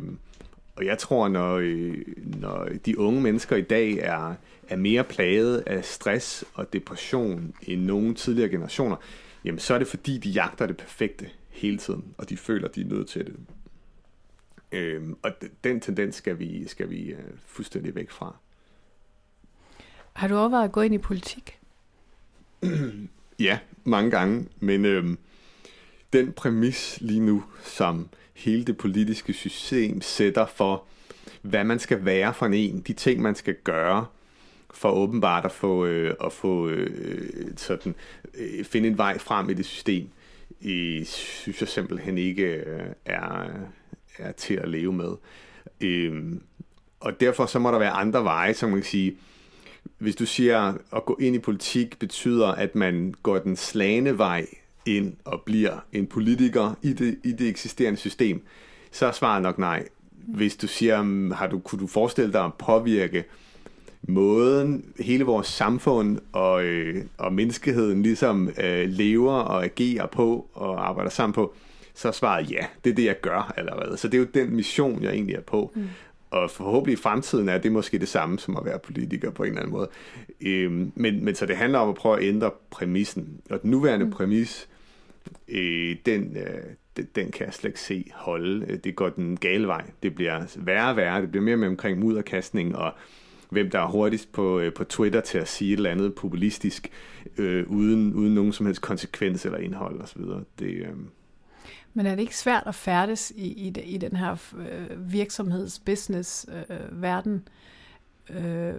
[0.75, 4.35] og jeg tror, når, øh, når de unge mennesker i dag er,
[4.69, 8.95] er mere plaget af stress og depression end nogen tidligere generationer,
[9.43, 12.81] jamen så er det fordi, de jagter det perfekte hele tiden, og de føler, de
[12.81, 13.35] er nødt til det.
[14.71, 15.31] Øh, og
[15.63, 18.35] den tendens skal vi, skal vi øh, fuldstændig væk fra.
[20.13, 21.59] Har du overvejet at gå ind i politik?
[23.39, 25.17] ja, mange gange, men øhm,
[26.13, 30.83] den præmis lige nu, som hele det politiske system sætter for,
[31.41, 34.05] hvad man skal være for en, de ting, man skal gøre,
[34.75, 37.95] for åbenbart at få, øh, at få øh, sådan,
[38.37, 40.07] øh, finde en vej frem i det system,
[40.61, 43.49] i, synes jeg simpelthen ikke øh, er,
[44.17, 45.11] er til at leve med.
[45.81, 46.33] Øh,
[46.99, 49.17] og derfor så må der være andre veje, som man kan sige,
[49.97, 54.45] hvis du siger, at gå ind i politik betyder, at man går den slagende vej
[54.85, 58.45] ind og bliver en politiker i det, i det eksisterende system,
[58.91, 59.87] så er svaret nok nej.
[60.11, 63.23] Hvis du siger, mm, har du, kunne du forestille dig at påvirke
[64.07, 70.89] måden hele vores samfund og, øh, og menneskeheden ligesom øh, lever og agerer på og
[70.89, 71.53] arbejder sammen på,
[71.93, 73.97] så svaret ja, det er det, jeg gør allerede.
[73.97, 75.71] Så det er jo den mission, jeg egentlig er på.
[75.75, 75.83] Mm
[76.35, 79.49] og forhåbentlig i fremtiden er det måske det samme som at være politiker på en
[79.49, 79.89] eller anden måde.
[80.41, 83.41] Øhm, men, men så det handler om at prøve at ændre præmissen.
[83.49, 84.11] Og den nuværende mm.
[84.11, 84.69] præmis,
[85.47, 88.77] øh, den, øh, den kan jeg slet ikke se holde.
[88.77, 89.83] Det går den gale vej.
[90.03, 91.21] Det bliver værre og værre.
[91.21, 92.93] Det bliver mere med omkring mudderkastning og
[93.49, 96.89] hvem der er hurtigst på, øh, på Twitter til at sige et eller andet populistisk,
[97.37, 100.21] øh, uden, uden nogen som helst konsekvens eller indhold osv.
[100.59, 100.89] Det, øh,
[101.97, 107.47] men er det ikke svært at færdes i, i, i den her øh, virksomheds-business-verden,
[108.29, 108.73] øh, øh,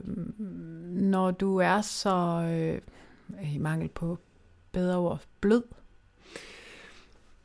[0.91, 2.81] når du er så, øh,
[3.55, 4.19] i mangel på
[4.73, 5.63] bedre ord, blød?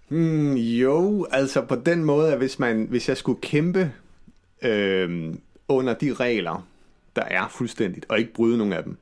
[0.09, 3.91] Mm, jo, altså på den måde, at hvis, man, hvis jeg skulle kæmpe
[4.61, 5.34] øh,
[5.67, 6.67] under de regler,
[7.16, 8.97] der er fuldstændigt, og ikke bryde nogen af dem,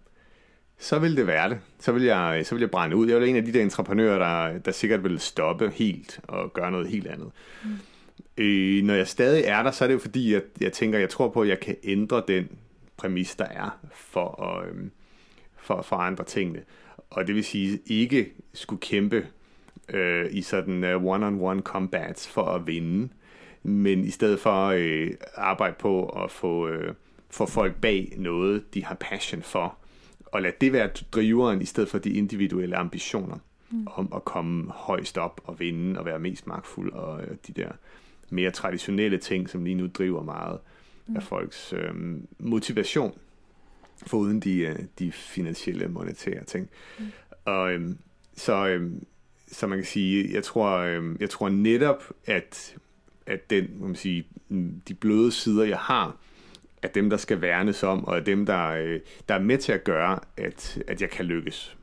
[0.78, 1.60] så vil det være det.
[1.80, 3.08] Så vil jeg, så vil jeg brænde ud.
[3.08, 6.72] Jeg er en af de der entreprenører, der, der sikkert vil stoppe helt og gøre
[6.72, 7.32] noget helt andet.
[7.64, 7.70] Mm.
[8.38, 11.10] Øh, når jeg stadig er der, så er det jo fordi, at jeg tænker, jeg
[11.10, 12.48] tror på, at jeg kan ændre den
[12.98, 14.76] præmis, der er for at, øh,
[15.58, 16.62] for at forandre tingene.
[17.10, 19.28] Og det vil sige, ikke skulle kæmpe
[19.90, 23.10] øh, i sådan uh, one-on-one combats for at vinde,
[23.64, 26.94] men i stedet for øh, arbejde på at få, øh,
[27.30, 29.78] få folk bag noget, de har passion for,
[30.26, 33.38] og lad det være driveren i stedet for de individuelle ambitioner
[33.70, 33.88] mm.
[33.88, 37.72] om at komme højst op og vinde og være mest magtfuld og øh, de der
[38.30, 40.60] mere traditionelle ting, som lige nu driver meget
[41.08, 41.16] mm.
[41.16, 41.94] af folks øh,
[42.40, 43.18] motivation,
[44.08, 46.70] foruden de, øh, de finansielle monetære ting.
[47.00, 47.06] Mm.
[47.46, 47.90] Og øh,
[48.36, 48.92] så, øh,
[49.48, 52.78] så man kan sige, jeg tror, øh, jeg tror netop, at,
[53.26, 54.28] at den, man sige,
[54.88, 56.18] de bløde sider, jeg har,
[56.82, 59.00] er dem, der skal værnes om, og er dem, der, øh,
[59.30, 61.78] der er med til at gøre, at, at jeg kan lykkes.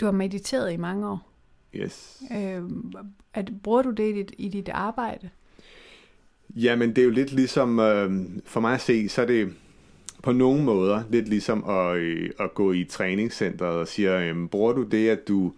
[0.00, 1.30] Du har mediteret i mange år.
[1.74, 2.22] Yes.
[2.32, 2.62] Øh,
[3.34, 5.30] at, bruger du det i dit, i dit arbejde?
[6.56, 8.10] Jamen, det er jo lidt ligesom, øh,
[8.44, 9.54] for mig at se, så er det
[10.22, 14.72] på nogle måder lidt ligesom at, øh, at gå i træningscenteret og sige, øh, bruger
[14.72, 15.52] du det, at du,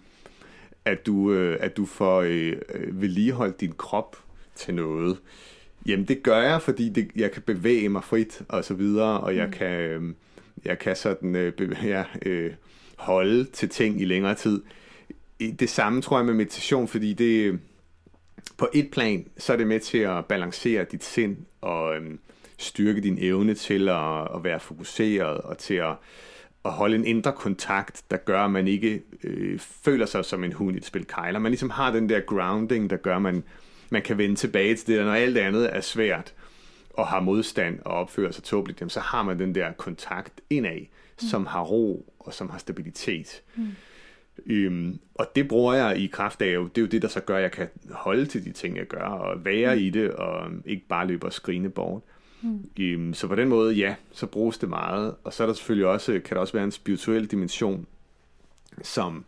[0.84, 4.16] at du, øh, at du får øh, øh vedligeholdt din krop
[4.55, 5.18] til noget?
[5.87, 9.37] Jamen det gør jeg, fordi det, jeg kan bevæge mig frit og så videre, og
[9.37, 9.53] jeg mm.
[9.53, 10.03] kan, øh,
[10.64, 12.53] jeg kan sådan øh, bevæge, øh,
[12.97, 14.62] holde til ting i længere tid.
[15.41, 17.61] Det samme tror jeg med meditation, fordi det,
[18.59, 22.18] på et plan, så er det med til at balancere dit sind og øhm,
[22.59, 25.95] styrke din evne til at, at være fokuseret og til at,
[26.64, 30.53] at holde en indre kontakt, der gør, at man ikke øh, føler sig som en
[30.53, 31.39] hund i et spil kejler.
[31.39, 33.45] Man ligesom har den der grounding, der gør, at man,
[33.91, 36.34] man kan vende tilbage til det, når alt andet er svært
[36.91, 41.28] og har modstand og opfører sig tåbeligt, så har man den der kontakt indad, mm.
[41.28, 43.43] som har ro og som har stabilitet.
[43.57, 43.66] Mm.
[44.47, 47.37] Øhm, og det bruger jeg i kraft af, det er jo det, der så gør,
[47.37, 49.80] at jeg kan holde til de ting, jeg gør, og være mm.
[49.80, 52.03] i det, og ikke bare løbe og skrine bort.
[52.43, 52.70] Mm.
[52.80, 55.14] Øhm, så på den måde, ja, så bruges det meget.
[55.24, 57.87] Og så er der selvfølgelig også, kan der også være en spirituel dimension,
[58.82, 59.24] som,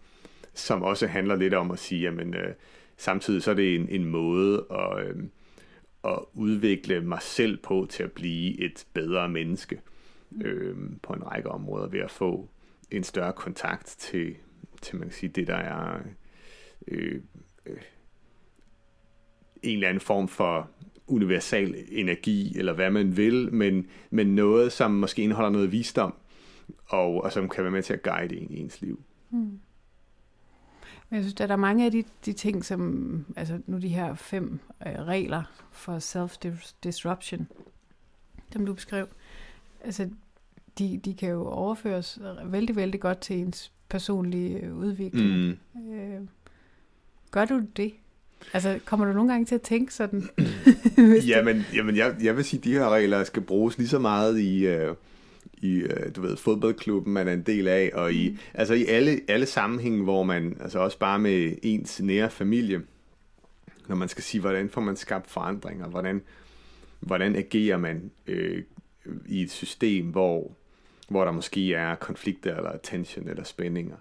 [0.54, 2.54] som også handler lidt om at sige, jamen, øh,
[2.98, 5.16] samtidig så er det en, en måde at, øh,
[6.04, 9.80] at udvikle mig selv på til at blive et bedre menneske
[10.44, 12.48] øh, på en række områder ved at få
[12.90, 14.34] en større kontakt til,
[14.82, 16.00] til man kan sige, det der er
[16.88, 17.20] øh,
[17.66, 17.76] øh,
[19.62, 20.70] en eller anden form for
[21.06, 26.14] universal energi, eller hvad man vil, men, men noget, som måske indeholder noget visdom,
[26.86, 29.02] og, og som kan være med til at guide en i ens liv.
[29.30, 29.60] Mm.
[31.10, 33.88] Men jeg synes, at der er mange af de, de ting, som, altså nu de
[33.88, 35.42] her fem øh, regler
[35.72, 37.46] for self-disruption,
[38.52, 39.06] som du beskrev,
[39.84, 40.08] altså
[40.78, 45.58] de, de kan jo overføres vældig, vældig godt til ens personlige udvikling.
[45.74, 45.92] Mm.
[45.92, 46.20] Øh,
[47.30, 47.92] gør du det?
[48.52, 50.28] Altså, kommer du nogle gange til at tænke sådan?
[51.26, 54.38] jamen, jamen jeg, jeg vil sige, at de her regler skal bruges lige så meget
[54.38, 54.94] i, øh,
[55.62, 58.38] i øh, du ved, fodboldklubben, man er en del af, og i, mm.
[58.54, 62.82] altså i alle, alle sammenhænge, hvor man, altså også bare med ens nære familie,
[63.88, 66.22] når man skal sige, hvordan får man skabt forandringer, hvordan,
[67.00, 68.62] hvordan agerer man øh,
[69.26, 70.52] i et system, hvor,
[71.08, 73.96] hvor der måske er konflikter, eller tension, eller spændinger.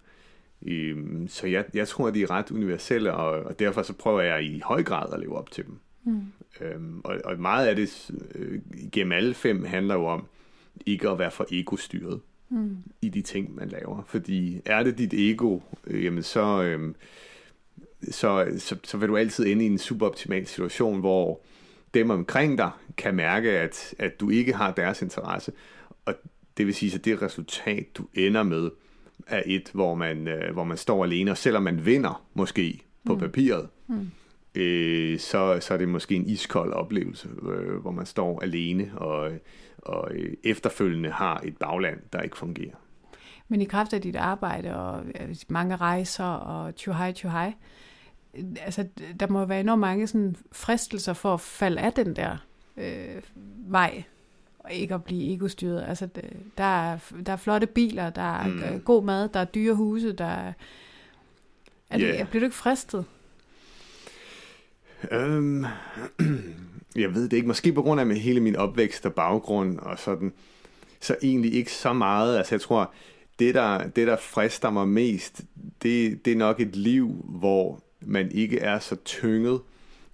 [0.65, 4.21] Øhm, så jeg, jeg tror, at de er ret universelle, og, og derfor så prøver
[4.21, 5.79] jeg i høj grad at leve op til dem.
[6.03, 6.21] Mm.
[6.61, 8.59] Øhm, og, og meget af det øh,
[8.91, 10.27] gennem alle fem handler jo om
[10.85, 12.19] ikke at være for egostyret
[12.49, 12.77] mm.
[13.01, 14.03] i de ting, man laver.
[14.07, 16.93] Fordi er det dit ego, øh, jamen så, øh,
[18.11, 21.41] så, så, så vil du altid ende i en suboptimal situation, hvor
[21.93, 25.51] dem omkring dig kan mærke, at, at du ikke har deres interesse.
[26.05, 26.13] Og
[26.57, 28.69] det vil sige, at det resultat, du ender med,
[29.27, 33.13] er et, hvor man, øh, hvor man står alene, og selvom man vinder måske på
[33.13, 33.19] mm.
[33.19, 34.11] papiret, mm.
[34.55, 39.31] Øh, så, så er det måske en iskold oplevelse, øh, hvor man står alene og,
[39.87, 42.75] og øh, efterfølgende har et bagland, der ikke fungerer.
[43.47, 47.53] Men i kraft af dit arbejde og øh, mange rejser og tjuhaj, tjuhaj,
[48.61, 48.87] altså
[49.19, 52.37] der må være enormt mange sådan fristelser for at falde af den der
[52.77, 53.21] øh,
[53.67, 54.03] vej,
[54.59, 55.83] og ikke at blive egostyret.
[55.87, 56.09] Altså,
[56.57, 58.81] der er, der er flotte biler, der er mm.
[58.81, 60.53] god mad, der er dyre huse, der er...
[61.89, 62.19] er yeah.
[62.19, 63.05] det, bliver du ikke fristet?
[65.11, 65.65] Øhm,
[67.01, 67.47] jeg ved det ikke.
[67.47, 70.33] Måske på grund af med hele min opvækst og baggrund og sådan.
[70.99, 72.37] Så egentlig ikke så meget.
[72.37, 72.93] Altså jeg tror,
[73.39, 75.41] det der, det der frister mig mest,
[75.83, 79.61] det, det er nok et liv, hvor man ikke er så tynget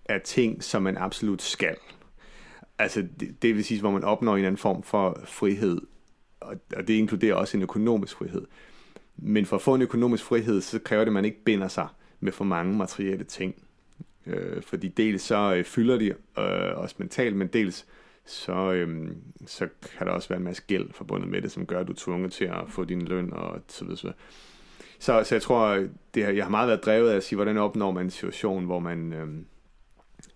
[0.06, 1.76] af ting, som man absolut skal.
[2.80, 5.82] Altså, det, det vil sige, hvor man opnår en eller anden form for frihed,
[6.40, 8.46] og, og det inkluderer også en økonomisk frihed.
[9.18, 11.88] Men for at få en økonomisk frihed, så kræver det, at man ikke binder sig
[12.20, 13.56] med for mange materielle ting.
[14.28, 16.08] Øh, fordi dels så øh, fylder de
[16.40, 17.86] øh, også mentalt, men dels
[18.26, 19.12] så, øh,
[19.46, 19.68] så
[19.98, 21.98] kan der også være en masse gæld forbundet med det, som gør, at du er
[21.98, 24.14] tvunget til at få din løn og så videre.
[25.00, 27.92] Så, så jeg tror, det, jeg har meget været drevet af at sige, hvordan opnår
[27.92, 29.28] man en situation, hvor man øh,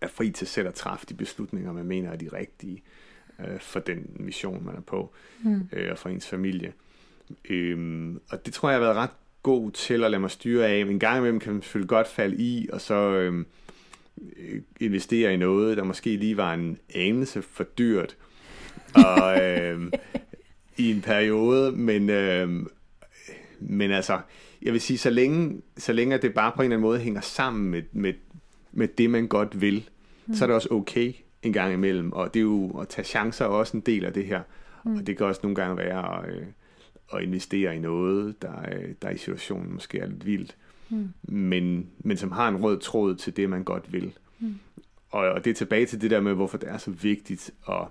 [0.02, 2.84] er fri til selv at træffe de beslutninger, man mener er de rigtige
[3.40, 5.14] øh, for den mission, man er på,
[5.44, 5.70] mm.
[5.72, 6.74] øh, og for ens familie.
[7.50, 9.10] Øh, og det tror jeg har været ret
[9.44, 10.80] god til at lade mig styre af.
[10.80, 13.46] En gang imellem kan man selvfølgelig godt falde i, og så øh,
[14.80, 18.18] investere i noget, der måske lige var en anelse for dyrt.
[18.94, 19.92] Og øh,
[20.78, 22.50] i en periode, men, øh,
[23.60, 24.20] men altså,
[24.62, 27.22] jeg vil sige, så længe, så længe det bare på en eller anden måde hænger
[27.22, 28.14] sammen med, med,
[28.72, 29.90] med det, man godt vil,
[30.26, 30.34] mm.
[30.34, 31.14] så er det også okay
[31.44, 32.12] en gang imellem.
[32.12, 34.42] Og det er jo at tage chancer er også en del af det her.
[34.86, 34.96] Mm.
[34.96, 36.46] Og det kan også nogle gange være at, øh,
[37.14, 38.54] at investere i noget, der,
[39.02, 40.56] der i situationen måske er lidt vildt.
[40.90, 41.10] Mm.
[41.24, 44.14] Men, men som har en rød tråd til det, man godt vil.
[44.40, 44.56] Mm.
[45.10, 47.88] Og, og det er tilbage til det der med, hvorfor det er så vigtigt at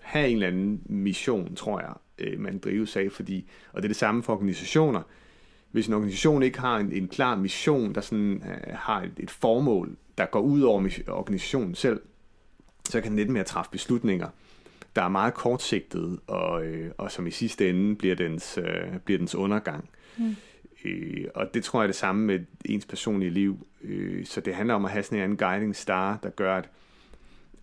[0.00, 3.88] have en eller anden mission, tror jeg, øh, man drives af, fordi, og det er
[3.88, 5.02] det samme for organisationer.
[5.70, 9.30] Hvis en organisation ikke har en, en klar mission, der sådan, uh, har et, et
[9.30, 12.00] formål, der går ud over organisationen selv,
[12.84, 14.28] så kan den lidt mere træffe beslutninger,
[14.96, 19.18] der er meget kortsigtede, og, øh, og som i sidste ende bliver dens, øh, bliver
[19.18, 19.88] dens undergang.
[20.16, 20.36] Mm.
[20.84, 23.66] Øh, og det tror jeg er det samme med ens personlige liv.
[23.82, 26.68] Øh, så det handler om at have sådan en guiding star, der gør, at,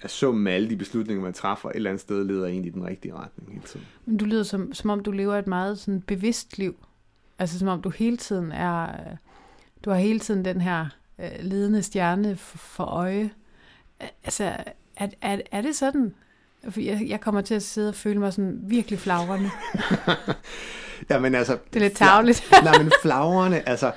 [0.01, 2.69] at summen af alle de beslutninger, man træffer et eller andet sted, leder ind i
[2.69, 3.85] den rigtige retning hele tiden.
[4.05, 6.75] Men du lyder som, som om, du lever et meget sådan bevidst liv.
[7.39, 8.87] Altså som om du hele tiden er...
[9.85, 10.85] Du har hele tiden den her
[11.19, 13.29] øh, ledende stjerne for, for øje.
[14.23, 14.43] Altså,
[14.95, 16.13] er, er, er det sådan?
[16.77, 19.49] Jeg, jeg kommer til at sidde og føle mig sådan virkelig flagrende.
[21.09, 21.57] ja, men altså...
[21.73, 22.51] Det er lidt tavligt.
[22.63, 23.91] nej, men flagrende, altså...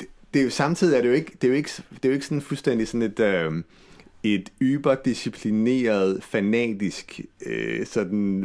[0.00, 2.08] Det, det er jo samtidig er det jo ikke, det er jo ikke, det er
[2.08, 3.20] jo ikke sådan fuldstændig sådan et...
[3.20, 3.52] Øh,
[4.34, 8.42] et yberdisciplineret, fanatisk, øh, sådan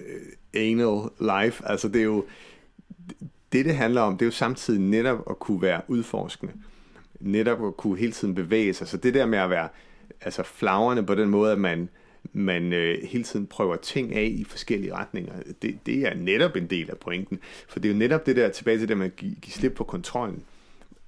[0.00, 1.68] øh, anal life.
[1.68, 2.24] Altså det er jo,
[3.52, 6.52] det det handler om, det er jo samtidig netop at kunne være udforskende.
[7.20, 8.88] Netop at kunne hele tiden bevæge sig.
[8.88, 9.68] Så det der med at være
[10.20, 11.88] altså flagrende på den måde, at man,
[12.32, 16.66] man øh, hele tiden prøver ting af i forskellige retninger, det, det er netop en
[16.66, 17.38] del af pointen.
[17.68, 19.84] For det er jo netop det der, tilbage til det, at man give slip på
[19.84, 20.42] kontrollen,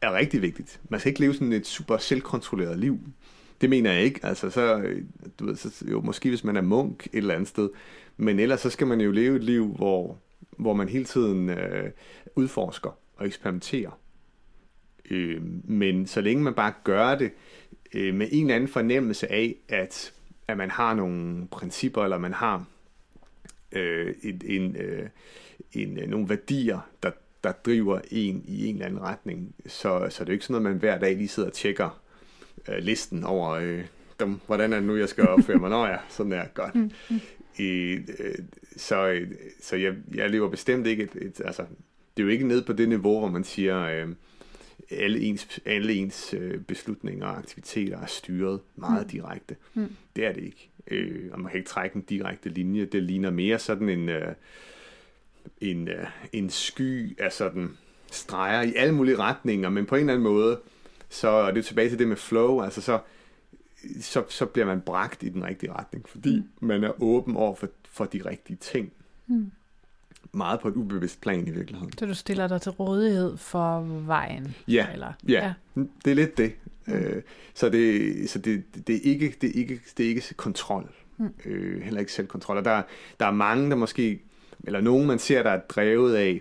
[0.00, 0.80] er rigtig vigtigt.
[0.88, 2.98] Man skal ikke leve sådan et super selvkontrolleret liv.
[3.60, 4.20] Det mener jeg ikke.
[4.22, 5.02] Altså, så, øh,
[5.38, 7.68] du ved, så, jo, måske hvis man er munk et eller andet sted.
[8.16, 10.18] Men ellers så skal man jo leve et liv, hvor,
[10.56, 11.90] hvor man hele tiden øh,
[12.36, 13.90] udforsker og eksperimenterer.
[15.10, 17.30] Øh, men så længe man bare gør det
[17.94, 20.12] øh, med en eller anden fornemmelse af, at,
[20.50, 22.64] at man har nogle principper, eller man har
[23.72, 25.08] øh, et, en, øh,
[25.72, 27.10] en, øh, nogle værdier, der,
[27.44, 30.62] der driver en i en eller anden retning, så, så det er jo ikke sådan
[30.62, 32.00] noget, man hver dag lige sidder og tjekker
[32.68, 33.84] øh, listen over, øh,
[34.20, 35.70] dem, hvordan er det nu, jeg skal opføre mig.
[35.70, 36.74] Nå ja, sådan er godt.
[36.74, 37.20] Mm, mm.
[37.58, 38.34] I, øh,
[38.76, 39.30] så øh,
[39.60, 41.62] så jeg, jeg lever bestemt ikke et, et, altså,
[42.16, 44.08] det er jo ikke ned på det niveau, hvor man siger, øh,
[44.90, 49.10] alle ens, alle ens øh, beslutninger og aktiviteter er styret meget mm.
[49.10, 49.56] direkte.
[49.74, 49.88] Mm.
[50.16, 50.70] Det er det ikke.
[50.86, 52.84] Øh, og man kan ikke trække en direkte linje.
[52.84, 54.32] Det ligner mere sådan en, øh,
[55.60, 57.70] en, øh, en sky af sådan
[58.10, 60.60] streger i alle mulige retninger, men på en eller anden måde,
[61.08, 62.98] så er det tilbage til det med flow, altså så,
[64.00, 66.66] så, så bliver man bragt i den rigtige retning, fordi mm.
[66.66, 68.92] man er åben over for, for de rigtige ting.
[69.26, 69.50] Mm.
[70.32, 71.92] Meget på et ubevidst plan i virkeligheden.
[71.98, 74.56] Så du stiller dig til rådighed for vejen?
[74.68, 75.12] Ja, eller?
[75.28, 75.54] ja.
[75.76, 75.82] ja.
[76.04, 76.52] det er lidt det.
[76.88, 77.22] Øh,
[77.54, 80.90] så det, så det, det, er ikke, det, er ikke, det er ikke kontrol.
[81.18, 81.34] Mm.
[81.44, 82.56] Øh, heller ikke selvkontrol.
[82.56, 82.82] Og der,
[83.20, 84.20] der er mange, der måske,
[84.64, 86.40] eller nogen man ser, der er drevet af,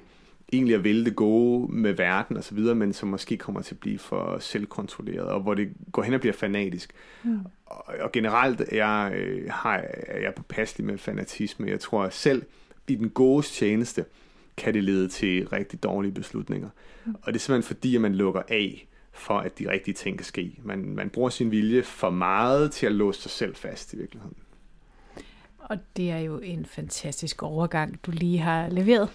[0.54, 3.76] egentlig at vælge det gode med verden og så videre, men som måske kommer til
[3.76, 6.94] at blive for selvkontrolleret, og hvor det går hen og bliver fanatisk.
[7.24, 7.40] Mm.
[7.66, 9.78] Og, og generelt er jeg, øh, har,
[10.08, 11.68] er jeg påpasselig med fanatisme.
[11.68, 12.44] Jeg tror selv
[12.90, 14.06] i den gode tjeneste
[14.58, 16.70] kan det lede til rigtig dårlige beslutninger.
[17.06, 17.16] Mm.
[17.22, 20.26] Og det er simpelthen fordi, at man lukker af for, at de rigtige ting kan
[20.26, 20.60] ske.
[20.64, 24.38] Man, man bruger sin vilje for meget til at låse sig selv fast i virkeligheden.
[25.60, 29.10] Og det er jo en fantastisk overgang, du lige har leveret.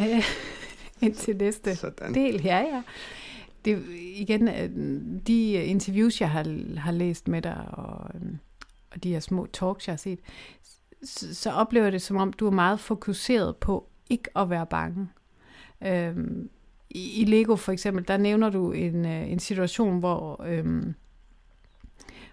[0.00, 2.14] Øh, til næste Sådan.
[2.14, 2.82] del her, ja.
[3.64, 4.70] Det, igen, øh,
[5.26, 8.22] de interviews, jeg har, har læst med dig, og, øh,
[8.90, 10.18] og de her små talks, jeg har set,
[11.04, 14.66] så, så oplever jeg det som om, du er meget fokuseret på ikke at være
[14.66, 15.08] bange.
[15.86, 16.50] Øhm,
[16.90, 20.94] i, I Lego for eksempel, der nævner du en, øh, en situation, hvor, øhm,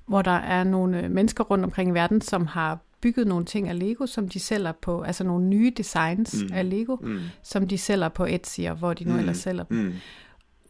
[0.05, 3.79] hvor der er nogle mennesker rundt omkring i verden, som har bygget nogle ting af
[3.79, 6.53] Lego, som de sælger på, altså nogle nye designs mm.
[6.53, 7.19] af Lego, mm.
[7.43, 9.19] som de sælger på Etsy, og hvor de nu mm.
[9.19, 9.77] ellers sælger dem.
[9.77, 9.93] Mm.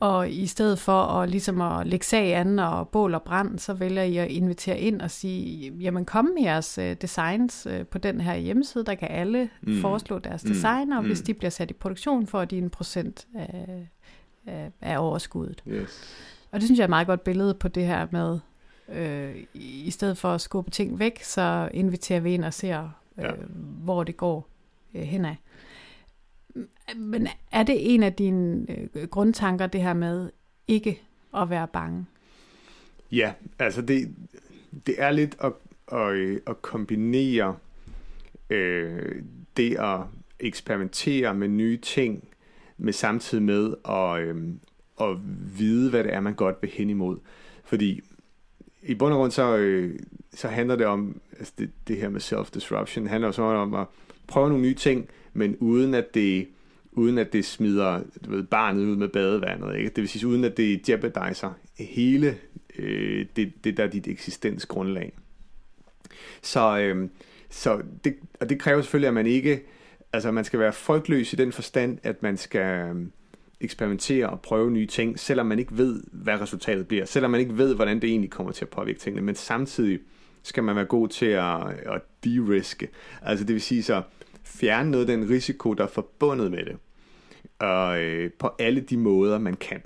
[0.05, 3.73] Og i stedet for at, ligesom at lægge sag an og bål og brand, så
[3.73, 7.97] vælger I at invitere ind og sige, jamen kom med jeres uh, designs uh, på
[7.97, 9.81] den her hjemmeside, der kan alle mm.
[9.81, 10.49] foreslå deres mm.
[10.49, 11.07] design, og mm.
[11.07, 13.87] hvis de bliver sat i produktion, får de en procent af,
[14.47, 15.63] af, af overskuddet.
[15.67, 16.17] Yes.
[16.51, 18.39] Og det synes jeg er et meget godt billede på det her med,
[18.89, 23.23] Øh, I stedet for at skubbe ting væk, så inviterer vi ind og ser, øh,
[23.23, 23.31] ja.
[23.83, 24.47] hvor det går
[24.95, 25.35] øh, henad.
[26.95, 30.29] Men er det en af dine øh, grundtanker, det her med
[30.67, 31.01] ikke
[31.37, 32.05] at være bange?
[33.11, 34.15] Ja, altså det,
[34.87, 35.53] det er lidt at,
[35.91, 37.55] at, øh, at kombinere
[38.49, 39.21] øh,
[39.57, 39.99] det at
[40.39, 42.27] eksperimentere med nye ting,
[42.77, 44.53] med samtidig med at, øh,
[45.01, 45.17] at
[45.57, 47.17] vide, hvad det er, man godt vil hen imod.
[47.63, 48.01] Fordi
[48.83, 49.99] i bund og grund så, øh,
[50.33, 53.87] så handler det om, altså det, det her med self-disruption, handler så om at
[54.28, 56.47] prøve nogle nye ting, men uden at det,
[56.91, 59.78] uden at det smider du ved, barnet ud med badevandet.
[59.78, 59.89] Ikke?
[59.89, 62.38] Det vil sige, uden at det jeopardiser hele
[62.80, 65.13] øh, det, det, der er dit eksistensgrundlag.
[66.41, 67.09] Så, øh,
[67.49, 69.61] så det, og det kræver selvfølgelig, at man ikke,
[70.13, 72.95] altså man skal være frygtløs i den forstand, at man skal, øh,
[73.61, 77.57] eksperimentere og prøve nye ting, selvom man ikke ved, hvad resultatet bliver, selvom man ikke
[77.57, 79.99] ved, hvordan det egentlig kommer til at påvirke tingene, men samtidig
[80.43, 82.89] skal man være god til at, at de-riske.
[83.21, 84.01] Altså det vil sige så,
[84.45, 86.77] fjerne noget af den risiko, der er forbundet med det.
[87.59, 89.81] og, øh, på alle de måder, man kan.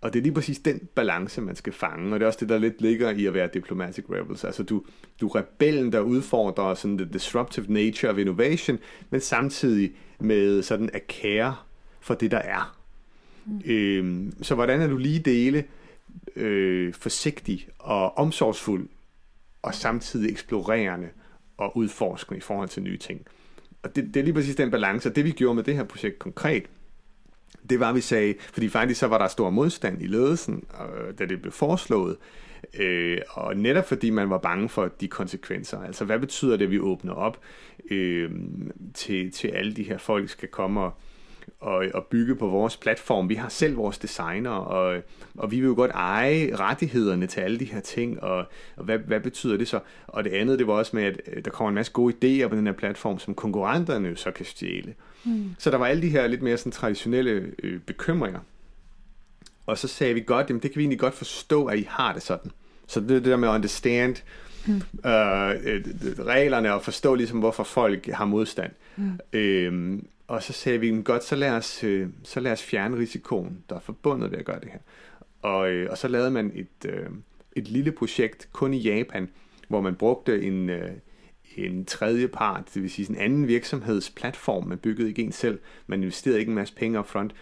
[0.00, 2.48] Og det er lige præcis den balance, man skal fange, og det er også det,
[2.48, 4.44] der lidt ligger i at være diplomatic rebels.
[4.44, 4.84] Altså du,
[5.20, 8.78] du er rebellen, der udfordrer sådan the disruptive nature of innovation,
[9.10, 11.56] men samtidig med sådan at care
[12.00, 12.78] for det, der er.
[13.46, 13.60] Mm.
[13.64, 15.64] Øhm, så hvordan er du lige dele
[16.36, 18.88] øh, forsigtig og omsorgsfuld,
[19.62, 21.08] og samtidig eksplorerende
[21.56, 23.26] og udforskende i forhold til nye ting.
[23.82, 25.84] Og det, det er lige præcis den balance, og det vi gjorde med det her
[25.84, 26.66] projekt konkret,
[27.70, 30.88] det var, at vi sagde, fordi faktisk så var der stor modstand i ledelsen, og,
[30.98, 32.16] øh, da det blev foreslået,
[32.78, 35.82] øh, og netop fordi man var bange for de konsekvenser.
[35.82, 37.40] Altså, hvad betyder det, at vi åbner op
[37.90, 38.30] øh,
[38.94, 40.92] til, til alle de her folk, skal komme og,
[41.60, 43.28] og, og bygge på vores platform.
[43.28, 45.02] Vi har selv vores designer, og,
[45.38, 48.44] og vi vil jo godt eje rettighederne til alle de her ting, og,
[48.76, 49.80] og hvad, hvad betyder det så?
[50.06, 52.48] Og det andet, det var også med, at øh, der kommer en masse gode idéer
[52.48, 54.94] på den her platform, som konkurrenterne jo så kan stjæle.
[55.24, 55.54] Mm.
[55.58, 58.40] Så der var alle de her lidt mere sådan traditionelle øh, bekymringer.
[59.66, 62.12] Og så sagde vi godt, jamen det kan vi egentlig godt forstå, at I har
[62.12, 62.50] det sådan.
[62.86, 64.16] Så det, det der med at understand
[64.66, 64.82] mm.
[65.10, 65.84] øh, øh,
[66.18, 68.72] reglerne og forstå ligesom, hvorfor folk har modstand.
[68.96, 69.18] Mm.
[69.32, 73.64] Øhm, og så sagde vi, godt, så lad, os, øh, så lad os fjerne risikoen,
[73.68, 74.78] der er forbundet ved at gøre det her.
[75.42, 77.06] Og, øh, og så lavede man et, øh,
[77.56, 79.28] et lille projekt kun i Japan,
[79.68, 80.90] hvor man brugte en, øh,
[81.56, 86.02] en tredje part, det vil sige en anden virksomhedsplatform, man byggede ikke en selv, man
[86.02, 87.34] investerede ikke en masse penge up front,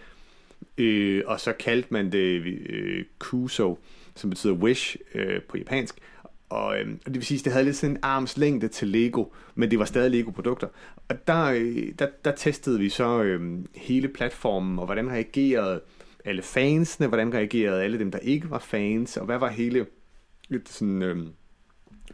[0.77, 3.79] øh, og så kaldte man det øh, Kuso,
[4.15, 5.95] som betyder wish øh, på japansk,
[6.51, 8.87] og, øh, og det vil sige, at det havde lidt sådan en arms længde til
[8.87, 9.25] Lego,
[9.55, 10.67] men det var stadig Lego-produkter.
[11.09, 15.81] Og der, øh, der, der testede vi så øh, hele platformen, og hvordan reagerede
[16.25, 19.85] alle fansene, hvordan reagerede alle dem, der ikke var fans, og hvad var hele
[20.49, 21.17] lidt sådan, øh,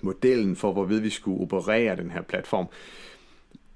[0.03, 2.67] modellen for, hvorved vi skulle operere den her platform.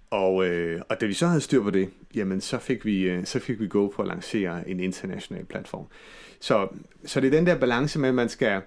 [0.09, 3.25] Og, øh, og da vi så havde styr på det, jamen så fik vi, øh,
[3.25, 5.85] så fik vi gå på at lancere en international platform.
[6.39, 6.67] Så,
[7.05, 8.61] så det er den der balance med, at man skal,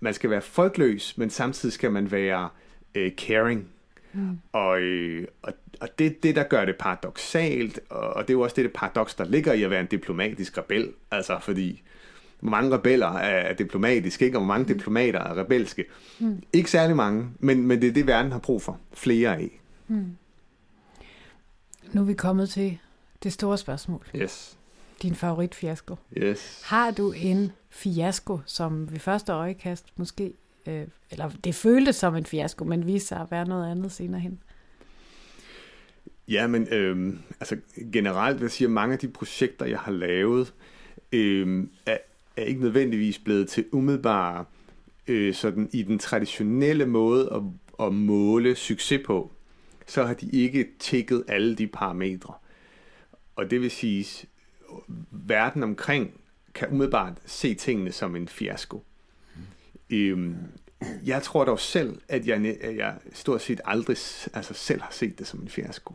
[0.00, 2.48] man skal være folkløs, men samtidig skal man være
[2.94, 3.68] øh, caring.
[4.12, 4.38] Mm.
[4.52, 8.40] Og, øh, og, og det det, der gør det paradoxalt, og, og det er jo
[8.40, 10.92] også det, det paradoks, der ligger i at være en diplomatisk rebel.
[11.10, 11.82] Altså fordi,
[12.40, 14.38] hvor mange rebeller er diplomatiske, ikke?
[14.38, 14.78] og hvor mange mm.
[14.78, 15.84] diplomater er rebelske.
[16.18, 16.42] Mm.
[16.52, 18.78] Ikke særlig mange, men, men det er det, verden har brug for.
[18.92, 19.60] Flere af.
[19.88, 20.16] Mm.
[21.92, 22.78] Nu er vi kommet til
[23.22, 24.06] det store spørgsmål.
[24.16, 24.58] Yes.
[25.02, 25.96] Din favoritfiasko.
[26.16, 26.62] Yes.
[26.64, 30.32] Har du en fiasko, som ved første øjekast måske,
[30.66, 34.20] øh, eller det føltes som en fiasko, men viste sig at være noget andet senere
[34.20, 34.42] hen?
[36.28, 37.56] Ja, men øh, altså
[37.92, 40.54] generelt vil jeg sige, at mange af de projekter, jeg har lavet,
[41.12, 41.98] øh, er,
[42.36, 44.44] er ikke nødvendigvis blevet til umiddelbare
[45.08, 47.42] øh, sådan i den traditionelle måde at,
[47.86, 49.30] at måle succes på,
[49.86, 52.34] så har de ikke tækket alle de parametre.
[53.36, 54.28] Og det vil sige,
[55.10, 56.19] verden omkring
[56.54, 58.84] kan umiddelbart se tingene som en fiasko.
[59.90, 60.36] Øhm,
[61.04, 63.96] jeg tror dog selv, at jeg, at jeg stort set aldrig
[64.34, 65.94] altså selv har set det som en fiasko.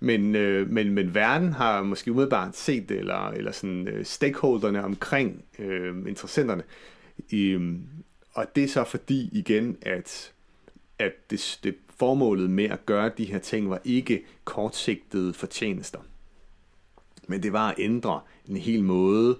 [0.00, 4.84] Men, øh, men, men verden har måske umiddelbart set det, eller, eller sådan, øh, stakeholderne
[4.84, 6.62] omkring øh, interessenterne.
[7.32, 7.82] Øhm,
[8.32, 10.32] og det er så fordi igen, at,
[10.98, 15.98] at det, det formålet med at gøre de her ting var ikke kortsigtede fortjenester.
[17.26, 19.38] Men det var at ændre en hel måde,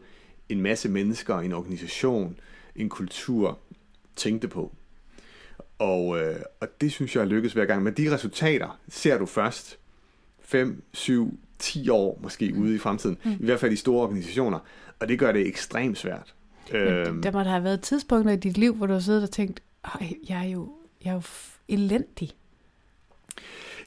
[0.51, 2.38] en masse mennesker, en organisation,
[2.76, 3.59] en kultur
[4.16, 4.72] tænkte på.
[5.78, 7.82] Og, øh, og det synes jeg er lykkedes hver gang.
[7.82, 9.78] Men de resultater ser du først
[10.40, 12.62] 5, 7, 10 år måske mm.
[12.62, 13.18] ude i fremtiden.
[13.24, 13.32] Mm.
[13.32, 14.59] I hvert fald i store organisationer.
[15.01, 16.34] Og det gør det ekstremt svært.
[16.72, 19.22] Men øhm, der må der have været tidspunkter i dit liv, hvor du har siddet
[19.22, 19.62] og tænkt,
[20.28, 20.72] jeg er jo,
[21.05, 21.22] jeg er jo
[21.68, 22.30] elendig.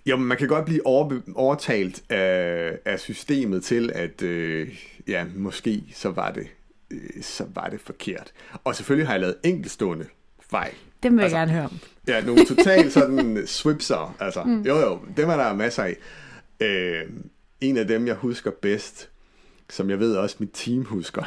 [0.05, 4.69] Jo, man kan godt blive over, overtalt af, af systemet til, at øh,
[5.07, 6.47] ja, måske så var det
[6.91, 8.31] øh, så var det forkert.
[8.63, 10.05] Og selvfølgelig har jeg lavet enkeltstående
[10.49, 10.73] fejl.
[11.03, 11.79] Det vil jeg altså, gerne høre om.
[12.07, 14.15] Ja, nogle totalt sådan swipser.
[14.19, 14.61] Altså, mm.
[14.61, 15.97] Jo, jo, dem er der masser af.
[16.59, 17.09] Øh,
[17.61, 19.09] en af dem, jeg husker bedst,
[19.69, 21.23] som jeg ved også mit team husker.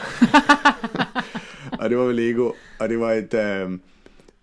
[1.80, 3.78] og det var Lego, og det var et, øh,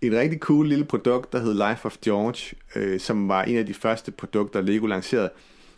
[0.02, 3.66] et rigtig cool lille produkt, der hed Life of George, øh, som var en af
[3.66, 5.30] de første produkter, Lego lancerede,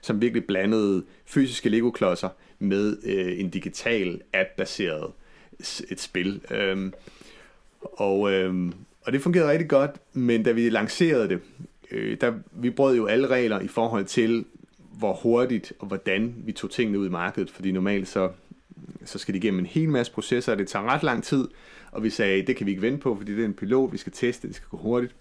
[0.07, 2.29] som virkelig blandede fysiske Lego-klodser
[2.59, 5.13] med øh, en digital app-baseret
[5.89, 6.41] et spil.
[6.51, 6.93] Øhm,
[7.81, 11.41] og, øhm, og det fungerede rigtig godt, men da vi lancerede det,
[11.91, 14.45] øh, der, vi brød jo alle regler i forhold til,
[14.79, 18.31] hvor hurtigt og hvordan vi tog tingene ud i markedet, fordi normalt så,
[19.05, 21.49] så skal de igennem en hel masse processer, og det tager ret lang tid,
[21.93, 23.99] og vi sagde, det kan vi ikke vente på, fordi det er en pilot, vi
[23.99, 25.15] skal teste, det skal gå hurtigt.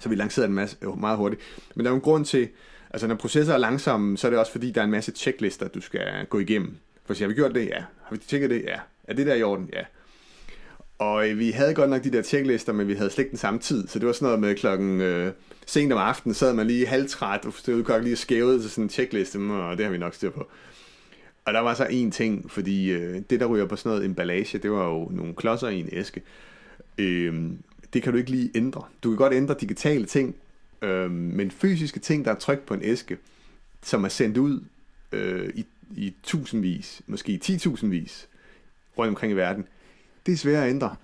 [0.00, 1.42] Så vi lancerede en masse, meget hurtigt.
[1.74, 2.48] Men der er jo en grund til,
[2.90, 5.68] altså når processer er langsomme, så er det også fordi, der er en masse checklister,
[5.68, 6.76] du skal gå igennem.
[7.04, 7.66] For har vi gjort det?
[7.66, 7.84] Ja.
[8.02, 8.62] Har vi tjekket det?
[8.62, 8.78] Ja.
[9.04, 9.70] Er det der i orden?
[9.72, 9.82] Ja.
[10.98, 13.38] Og øh, vi havde godt nok de der tjeklister, men vi havde slet ikke den
[13.38, 15.32] samme tid, så det var sådan noget med klokken øh,
[15.66, 18.88] sent om aftenen, sad man lige halvtræt, og det godt lige skævet til sådan en
[18.88, 20.46] tjekliste, og det har vi nok styr på.
[21.44, 24.58] Og der var så en ting, fordi øh, det, der ryger på sådan noget emballage,
[24.58, 26.22] det var jo nogle klodser i en æske.
[26.98, 27.42] Øh,
[27.92, 28.82] det kan du ikke lige ændre.
[29.02, 30.36] Du kan godt ændre digitale ting,
[30.82, 33.18] øh, men fysiske ting, der er trykt på en æske,
[33.82, 34.60] som er sendt ud
[35.12, 35.66] øh, i,
[35.96, 38.28] i tusindvis, måske i titusindvis
[38.98, 39.66] rundt omkring i verden,
[40.26, 40.96] det er svært at ændre.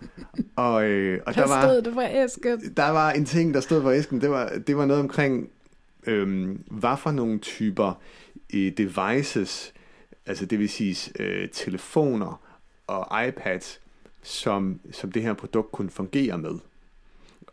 [0.56, 2.74] Og, øh, og der, var, det på æsken.
[2.76, 5.50] Der var en ting, der stod på æsken, det var, det var noget omkring,
[6.06, 8.00] øh, hvad for nogle typer
[8.54, 9.72] øh, devices,
[10.26, 12.40] altså det vil sige øh, telefoner
[12.86, 13.80] og iPads,
[14.22, 16.54] som, som det her produkt kunne fungere med.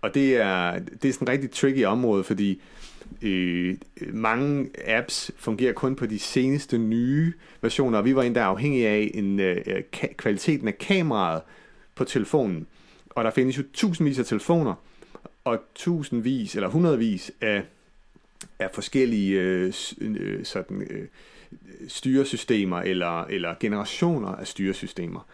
[0.04, 2.62] Og det er, det er sådan et rigtig tricky område, fordi
[3.22, 3.78] øh,
[4.14, 9.12] mange apps fungerer kun på de seneste nye versioner, og vi var endda afhængige af
[9.14, 9.84] en, øh,
[10.18, 11.42] kvaliteten af kameraet
[11.96, 12.68] på telefonen.
[13.10, 14.74] Og der findes jo tusindvis af telefoner,
[15.44, 17.64] og tusindvis eller hundredvis af,
[18.60, 21.08] af forskellige øh, øh, sådan, øh,
[21.88, 25.28] styresystemer eller, eller generationer af styresystemer.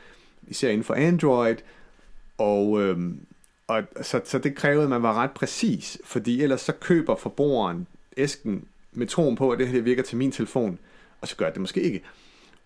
[0.47, 1.55] Især inden for Android,
[2.37, 2.97] og, øh,
[3.69, 7.87] og så, så det krævede, at man var ret præcis, fordi ellers så køber forbrugeren
[8.17, 10.79] æsken med troen på, at det her virker til min telefon,
[11.21, 12.01] og så gør det måske ikke.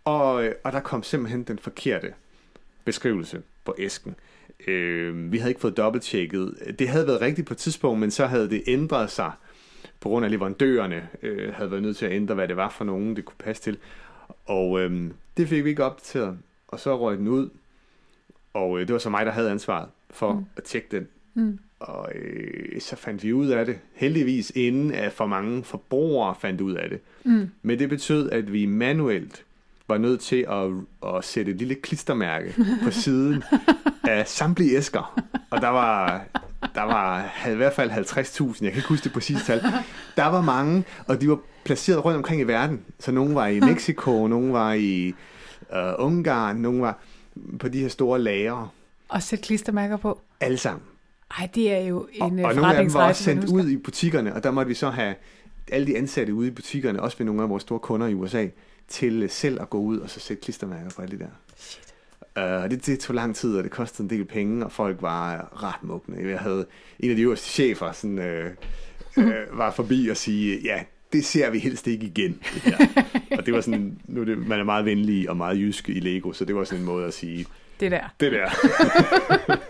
[0.06, 0.34] Og,
[0.64, 2.14] og der kom simpelthen den forkerte
[2.86, 4.16] beskrivelse på æsken.
[4.68, 6.76] Øh, vi havde ikke fået dobbelttjekket.
[6.80, 9.32] Det havde været rigtigt på et tidspunkt, men så havde det ændret sig
[9.99, 12.86] på grund af leverandørerne, øh, havde været nødt til at ændre, hvad det var for
[12.86, 13.78] nogen, det kunne passe til.
[14.45, 16.38] Og øh, det fik vi ikke opdateret,
[16.68, 17.49] og så røg den ud,
[18.54, 20.45] og øh, det var så mig, der havde ansvaret for mm.
[20.58, 21.08] at tjekke den.
[21.34, 21.60] Mm.
[21.80, 26.62] Og øh, så fandt vi ud af det, heldigvis inden at for mange forbrugere fandt
[26.62, 26.99] ud af det.
[27.24, 27.49] Mm.
[27.62, 29.43] Men det betød, at vi manuelt
[29.88, 30.70] var nødt til at,
[31.16, 33.43] at sætte et lille klistermærke på siden
[34.04, 35.22] af samtlige æsker.
[35.49, 36.26] Og der var,
[36.76, 39.62] der var i hvert fald 50.000, jeg kan ikke huske det præcise tal.
[40.16, 42.82] Der var mange, og de var placeret rundt omkring i verden.
[42.99, 45.14] Så nogle var i Mexico, nogle var i
[45.72, 46.99] uh, Ungarn, nogle var
[47.60, 48.70] på de her store lagre.
[49.10, 50.22] Og sætte klistermærker på?
[50.40, 50.84] Alle sammen.
[51.40, 53.78] Ej, det er jo en og, og nogle af dem var også sendt ud i
[53.78, 55.16] butikkerne, og der måtte vi så have
[55.72, 58.48] alle de ansatte ude i butikkerne, også ved nogle af vores store kunder i USA,
[58.88, 61.30] til selv at gå ud og så sætte klistermærker på alle de der.
[61.56, 61.94] Shit.
[62.38, 65.50] Uh, det, det tog lang tid, og det kostede en del penge, og folk var
[65.64, 66.30] ret mugne.
[66.30, 66.66] Jeg havde
[67.00, 68.18] en af de øverste chefer, sådan,
[69.18, 72.39] uh, uh, var forbi og sige, ja, det ser vi helst ikke igen.
[72.66, 72.76] Det
[73.38, 75.99] og det var sådan, nu er det, man er meget venlig og meget jysk i
[75.99, 77.45] Lego, så det var sådan en måde at sige,
[77.80, 78.14] det der.
[78.20, 78.49] Det der.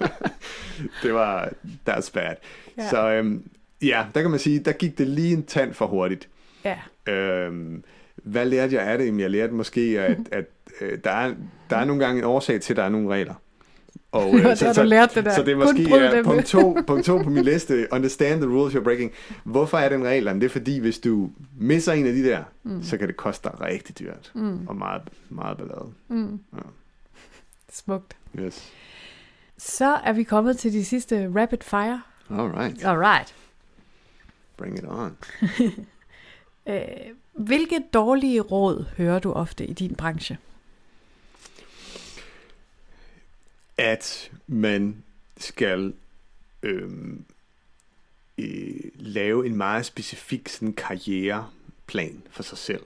[1.03, 1.49] det var,
[1.89, 2.35] that's bad.
[2.77, 2.89] Ja.
[2.89, 3.43] Så um,
[3.81, 6.29] ja, der kan man sige, der gik det lige en tand for hurtigt.
[6.65, 7.47] Ja.
[7.47, 7.83] Um,
[8.15, 9.19] hvad lærte jeg af det?
[9.19, 10.45] Jeg lærte måske, at, at
[10.81, 11.33] øh, der, er,
[11.69, 13.33] der er nogle gange en årsag til, at der er nogle regler.
[14.13, 15.35] Og, øh, så, så, lært det der.
[15.35, 18.75] så det er måske ja, punkt, to, punkt to på min liste, understand the rules
[18.75, 19.11] you're breaking.
[19.43, 20.25] Hvorfor er den regel?
[20.25, 22.83] Det er fordi, hvis du misser en af de der, mm.
[22.83, 24.31] så kan det koste dig rigtig dyrt.
[24.33, 24.67] Mm.
[24.67, 25.85] Og meget, meget ballade.
[26.07, 26.39] Mm.
[26.53, 26.59] Ja.
[27.71, 28.15] Smukt.
[28.39, 28.71] Yes.
[29.57, 32.01] Så er vi kommet til de sidste rapid fire.
[32.29, 32.85] All right.
[32.85, 33.35] All right.
[34.57, 35.17] Bring it on.
[36.73, 36.81] øh,
[37.33, 40.37] hvilke dårlige råd hører du ofte i din branche?
[43.77, 45.03] At man
[45.37, 45.93] skal
[46.63, 47.25] øhm,
[48.37, 52.83] øh, lave en meget specifik sådan, karriereplan for sig selv.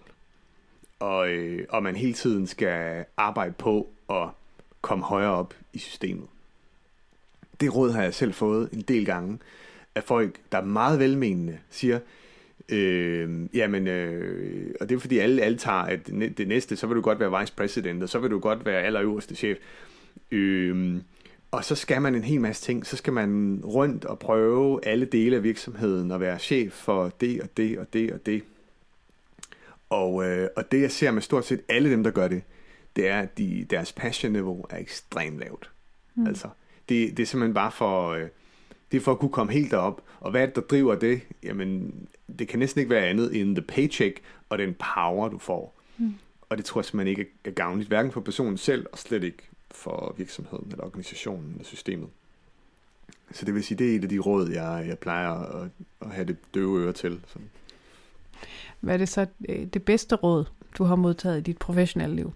[0.99, 4.29] Og, øh, og man hele tiden skal arbejde på at
[4.81, 6.27] komme højere op i systemet.
[7.59, 9.39] Det råd har jeg selv fået en del gange
[9.95, 11.99] af folk, der er meget velmenende, siger,
[12.69, 16.95] Øh, jamen, øh, og det er fordi alle, alle tager, at det næste, så vil
[16.95, 19.57] du godt være vice president, og så vil du godt være allerøverste chef.
[20.31, 21.01] Øh,
[21.51, 22.85] og så skal man en hel masse ting.
[22.85, 27.41] Så skal man rundt og prøve alle dele af virksomheden og være chef for det
[27.41, 28.43] og det og det og det.
[29.89, 32.43] Og, øh, og det jeg ser med stort set alle dem, der gør det,
[32.95, 35.71] det er, at de, deres passion-niveau er ekstremt lavt.
[36.15, 36.27] Mm.
[36.27, 36.47] Altså,
[36.89, 38.09] det, det er simpelthen bare for...
[38.09, 38.27] Øh,
[38.91, 40.01] det er for at kunne komme helt derop.
[40.19, 41.21] Og hvad det, der driver det?
[41.43, 41.93] Jamen,
[42.39, 45.81] det kan næsten ikke være andet end the paycheck og den power, du får.
[45.97, 46.13] Mm.
[46.49, 49.49] Og det tror jeg simpelthen ikke er gavnligt, hverken for personen selv, og slet ikke
[49.71, 52.09] for virksomheden, eller organisationen, eller systemet.
[53.31, 55.69] Så det vil sige, det er et af de råd, jeg, jeg plejer at,
[56.01, 57.21] at have det døve øre til.
[57.27, 57.39] Så.
[58.79, 60.45] Hvad er det så øh, det bedste råd,
[60.77, 62.33] du har modtaget i dit professionelle liv?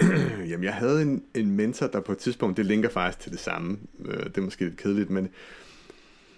[0.50, 3.40] Jamen, jeg havde en, en mentor, der på et tidspunkt, det linker faktisk til det
[3.40, 5.28] samme, øh, det er måske lidt kedeligt, men,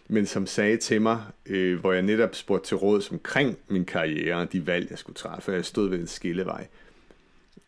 [0.09, 4.37] men som sagde til mig, øh, hvor jeg netop spurgte til råd omkring min karriere
[4.37, 6.67] og de valg, jeg skulle træffe, jeg stod ved en skillevej.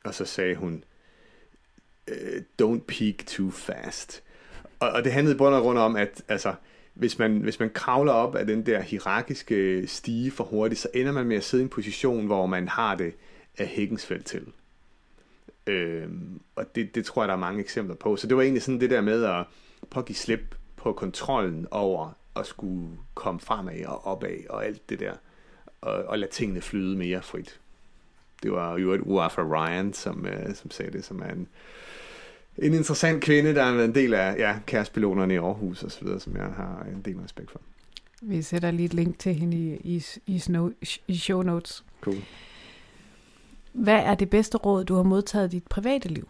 [0.04, 0.84] og så sagde hun,
[2.08, 4.22] øh, don't peak too fast.
[4.80, 6.54] Og, og det handlede bund og grund om, at altså,
[6.94, 11.12] hvis man, hvis man kravler op af den der hierarkiske stige for hurtigt, så ender
[11.12, 13.14] man med at sidde i en position, hvor man har det
[13.58, 14.46] af hækkensfelt til.
[15.66, 18.16] Øhm, og det, det tror jeg, der er mange eksempler på.
[18.16, 19.44] Så det var egentlig sådan det der med at
[19.90, 25.14] pågive slip på kontrollen over at skulle komme fremad og opad og alt det der.
[25.80, 27.60] Og, og lade tingene flyde mere frit.
[28.42, 31.48] Det var jo et Uafra Ryan, som, øh, som sagde det, som er en,
[32.58, 36.44] en interessant kvinde, der er en del af ja, kærespiloterne i Aarhus videre, som jeg
[36.44, 37.60] har en del respekt for.
[38.22, 40.70] Vi sætter lige et link til hende i, i, i, snow,
[41.08, 41.84] i show notes.
[42.00, 42.16] Cool.
[43.72, 46.28] Hvad er det bedste råd, du har modtaget i dit private liv?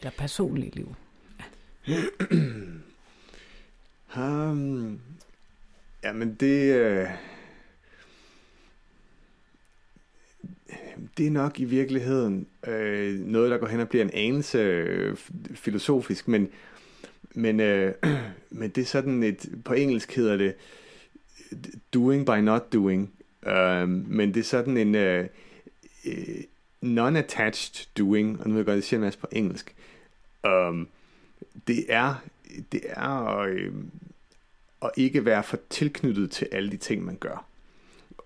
[0.00, 0.94] Eller personlige liv?
[4.16, 5.00] um,
[6.04, 6.74] jamen det...
[6.74, 7.08] Øh,
[11.18, 15.16] det er nok i virkeligheden øh, noget, der går hen og bliver en anelse øh,
[15.54, 16.48] filosofisk, men,
[17.34, 17.94] men, øh,
[18.50, 20.54] men det er sådan et, på engelsk hedder det
[21.94, 23.12] doing by not doing,
[23.46, 25.26] øh, men det er sådan en øh,
[26.06, 26.42] øh
[26.82, 29.74] non-attached doing, og nu vil jeg godt sige en masse på engelsk,
[30.46, 30.86] øh,
[31.66, 32.14] det er,
[32.72, 33.74] det er at, øh,
[34.82, 37.49] at ikke være for tilknyttet til alle de ting, man gør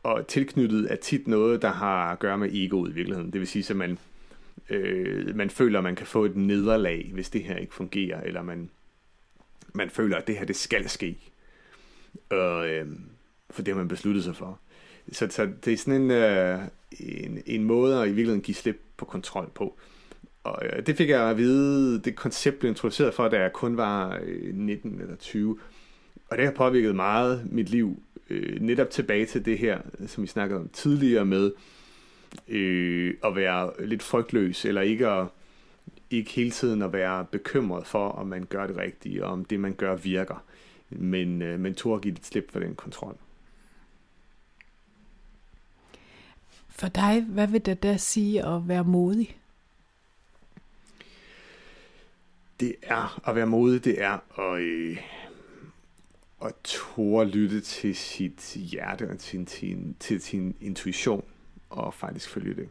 [0.04, 3.32] og tilknyttet er tit noget, der har at gøre med egoet i virkeligheden.
[3.32, 3.98] Det vil sige, at man,
[4.70, 8.42] øh, man føler, at man kan få et nederlag, hvis det her ikke fungerer, eller
[8.42, 8.70] man,
[9.72, 11.16] man føler, at det her det skal ske.
[12.30, 12.86] Og, øh,
[13.50, 14.58] for det har man besluttet sig for.
[15.12, 16.58] Så, så det er sådan en, øh,
[17.00, 19.78] en, en måde at i virkeligheden give slip på kontrol på.
[20.44, 23.76] Og øh, det fik jeg at vide, det koncept blev introduceret for, da jeg kun
[23.76, 25.58] var øh, 19 eller 20.
[26.30, 30.28] Og det har påvirket meget mit liv øh, netop tilbage til det her, som vi
[30.28, 31.52] snakkede om tidligere med,
[32.48, 35.26] øh, at være lidt frygtløs, eller ikke at
[36.10, 39.60] ikke hele tiden at være bekymret for, om man gør det rigtige, og om det,
[39.60, 40.44] man gør, virker.
[40.90, 43.16] Men, øh, men tog at give lidt slip for den kontrol.
[46.68, 49.38] For dig, hvad vil det da sige at være modig?
[52.60, 54.98] Det er at være modig, det er at, øh,
[56.42, 61.24] at tåre lytte til sit hjerte og til sin, til sin intuition
[61.70, 62.68] og faktisk følge det.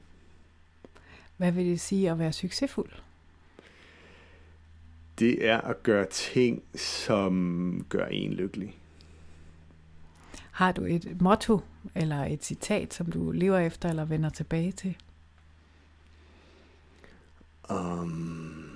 [1.38, 2.92] Hvad vil det sige at være succesfuld?
[5.20, 8.78] Det er at gøre ting, som gør en lykkelig.
[10.52, 11.62] Har du et motto
[11.96, 14.98] eller et citat, som du lever efter eller vender tilbage til?
[17.70, 18.74] Um,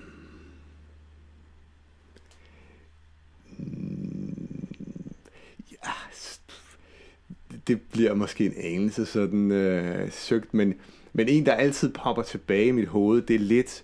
[7.68, 10.73] det bliver måske en anelse sådan øh, søgt, men,
[11.14, 13.84] men en, der altid popper tilbage i mit hoved, det er lidt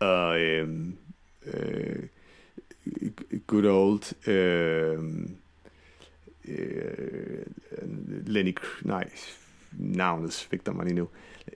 [0.00, 0.68] uh, øh,
[1.46, 2.02] øh,
[3.46, 4.98] good old øh,
[6.48, 7.44] øh,
[8.26, 9.10] Lenny, nej,
[9.72, 11.08] navnet svigter mig lige nu.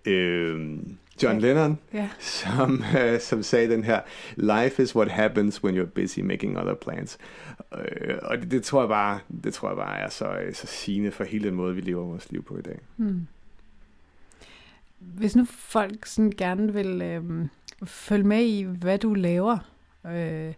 [0.06, 0.78] Øh,
[1.22, 2.08] John Lennon, yeah.
[2.18, 4.00] som, uh, som sagde den her,
[4.36, 7.18] life is what happens when you're busy making other plans.
[7.72, 7.78] Uh,
[8.22, 11.24] og det, det, tror jeg bare, det tror jeg bare er så, så sigende for
[11.24, 12.78] hele den måde, vi lever vores liv på i dag.
[12.96, 13.26] Mm.
[14.98, 17.46] Hvis nu folk sådan gerne vil øh,
[17.84, 19.58] følge med i, hvad du laver,
[20.06, 20.52] øh,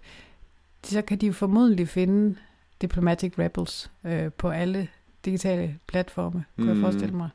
[0.82, 2.36] så kan de jo formodentlig finde
[2.80, 4.88] Diplomatic Rebels øh, på alle
[5.24, 6.68] digitale platforme, kunne mm.
[6.68, 7.28] jeg forestille mig.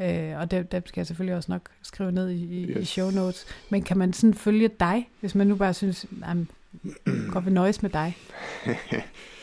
[0.00, 2.76] Øh, og det, det skal jeg selvfølgelig også nok skrive ned i, yes.
[2.76, 3.46] i show notes.
[3.70, 6.36] Men kan man sådan følge dig, hvis man nu bare synes, at
[7.32, 8.16] godt vil nøjes med dig?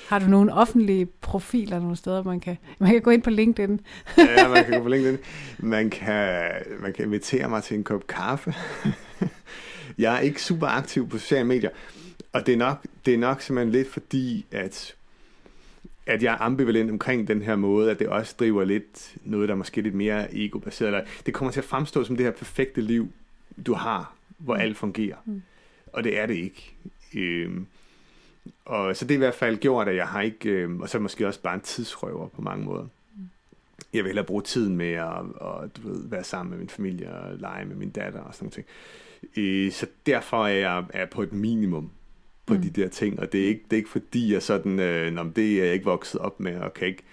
[0.10, 3.80] Har du nogle offentlige profiler nogle steder, man kan, man kan gå ind på LinkedIn?
[4.18, 5.18] ja, man kan gå på LinkedIn.
[5.58, 8.54] Man kan, man kan invitere mig til en kop kaffe.
[9.98, 11.70] jeg er ikke super aktiv på sociale medier,
[12.34, 14.96] og det er nok, det er nok simpelthen lidt fordi, at
[16.10, 19.56] at jeg er ambivalent omkring den her måde, at det også driver lidt noget, der
[19.56, 20.88] er måske lidt mere ego-baseret.
[20.88, 23.12] Eller det kommer til at fremstå som det her perfekte liv,
[23.66, 24.62] du har, hvor mm.
[24.62, 25.18] alt fungerer.
[25.26, 25.42] Mm.
[25.94, 26.76] Og det er det ikke.
[27.16, 27.66] Øhm,
[28.66, 31.00] og så det er i hvert fald gjort, at jeg har ikke, øhm, og så
[31.00, 32.84] måske også bare en tidsrøver på mange måder.
[32.84, 33.30] Mm.
[33.94, 35.20] Jeg vil hellere bruge tiden med at,
[35.64, 38.52] at du ved, være sammen med min familie og lege med min datter og sådan
[38.52, 38.66] noget.
[39.38, 41.92] Øh, så derfor er jeg er på et minimum
[42.50, 42.62] på mm.
[42.62, 45.24] de der ting, og det er ikke, det er ikke fordi, jeg sådan, øh, når
[45.24, 47.04] det er jeg ikke vokset op med, og kan ikke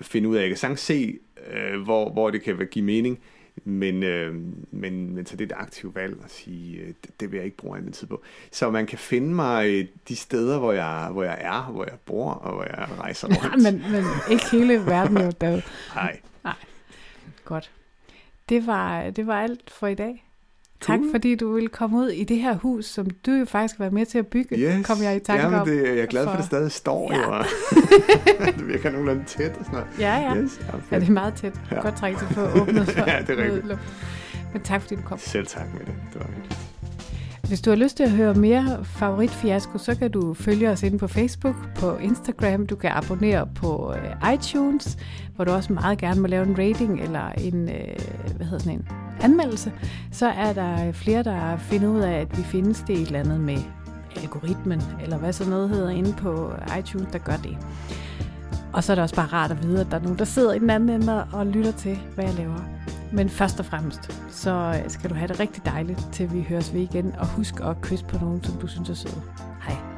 [0.00, 1.18] finde ud af, jeg kan sagtens se,
[1.52, 3.18] øh, hvor, hvor det kan give mening,
[3.64, 4.34] men, øh,
[4.70, 7.44] men, men så det er et aktivt valg at sige, øh, det, det vil jeg
[7.44, 8.22] ikke bruge min tid på.
[8.50, 12.30] Så man kan finde mig de steder, hvor jeg, hvor jeg er, hvor jeg bor,
[12.30, 13.64] og hvor jeg rejser rundt.
[13.64, 15.62] Ja, men, men ikke hele verden jo, David.
[15.94, 16.20] Nej.
[16.44, 16.54] Nej.
[17.44, 17.70] Godt.
[18.48, 20.31] Det var, det var alt for i dag.
[20.86, 23.84] Tak fordi du vil komme ud i det her hus, som du jo faktisk har
[23.84, 24.86] været med til at bygge, yes.
[24.86, 25.66] kom jeg i tanke Jamen, om.
[25.66, 27.36] det, jeg er glad for, for- at det stadig står Ja.
[27.38, 27.44] jo.
[28.58, 29.86] det virker nogenlunde tæt og sådan noget.
[30.00, 30.36] Ja, ja.
[30.36, 31.60] Yes, ja, Ja, det er meget tæt.
[31.70, 31.80] Ja.
[31.82, 33.66] Godt trænge til at få åbnet for Ja, det er rigtigt.
[33.68, 33.80] luft.
[34.52, 35.18] Men tak fordi du kom.
[35.18, 35.94] Selv tak med det.
[36.12, 36.58] Det var hyggeligt.
[37.48, 40.98] Hvis du har lyst til at høre mere favoritfiasko, så kan du følge os inde
[40.98, 42.66] på Facebook, på Instagram.
[42.66, 44.98] Du kan abonnere på øh, iTunes,
[45.36, 47.74] hvor du også meget gerne må lave en rating eller en, øh,
[48.36, 48.86] hvad hedder sådan en
[49.22, 49.72] anmeldelse.
[50.10, 53.40] Så er der flere, der finder ud af, at vi findes det et eller andet
[53.40, 53.58] med
[54.16, 57.58] algoritmen, eller hvad så noget hedder inde på iTunes, der gør det.
[58.72, 60.52] Og så er det også bare rart at vide, at der er nogen, der sidder
[60.52, 62.58] i den anden ende og lytter til, hvad jeg laver.
[63.12, 66.74] Men først og fremmest, så øh, skal du have det rigtig dejligt, til vi høres
[66.74, 67.14] ved igen.
[67.18, 69.22] Og husk at kysse på nogen, som du synes er søde.
[69.68, 69.91] Hej.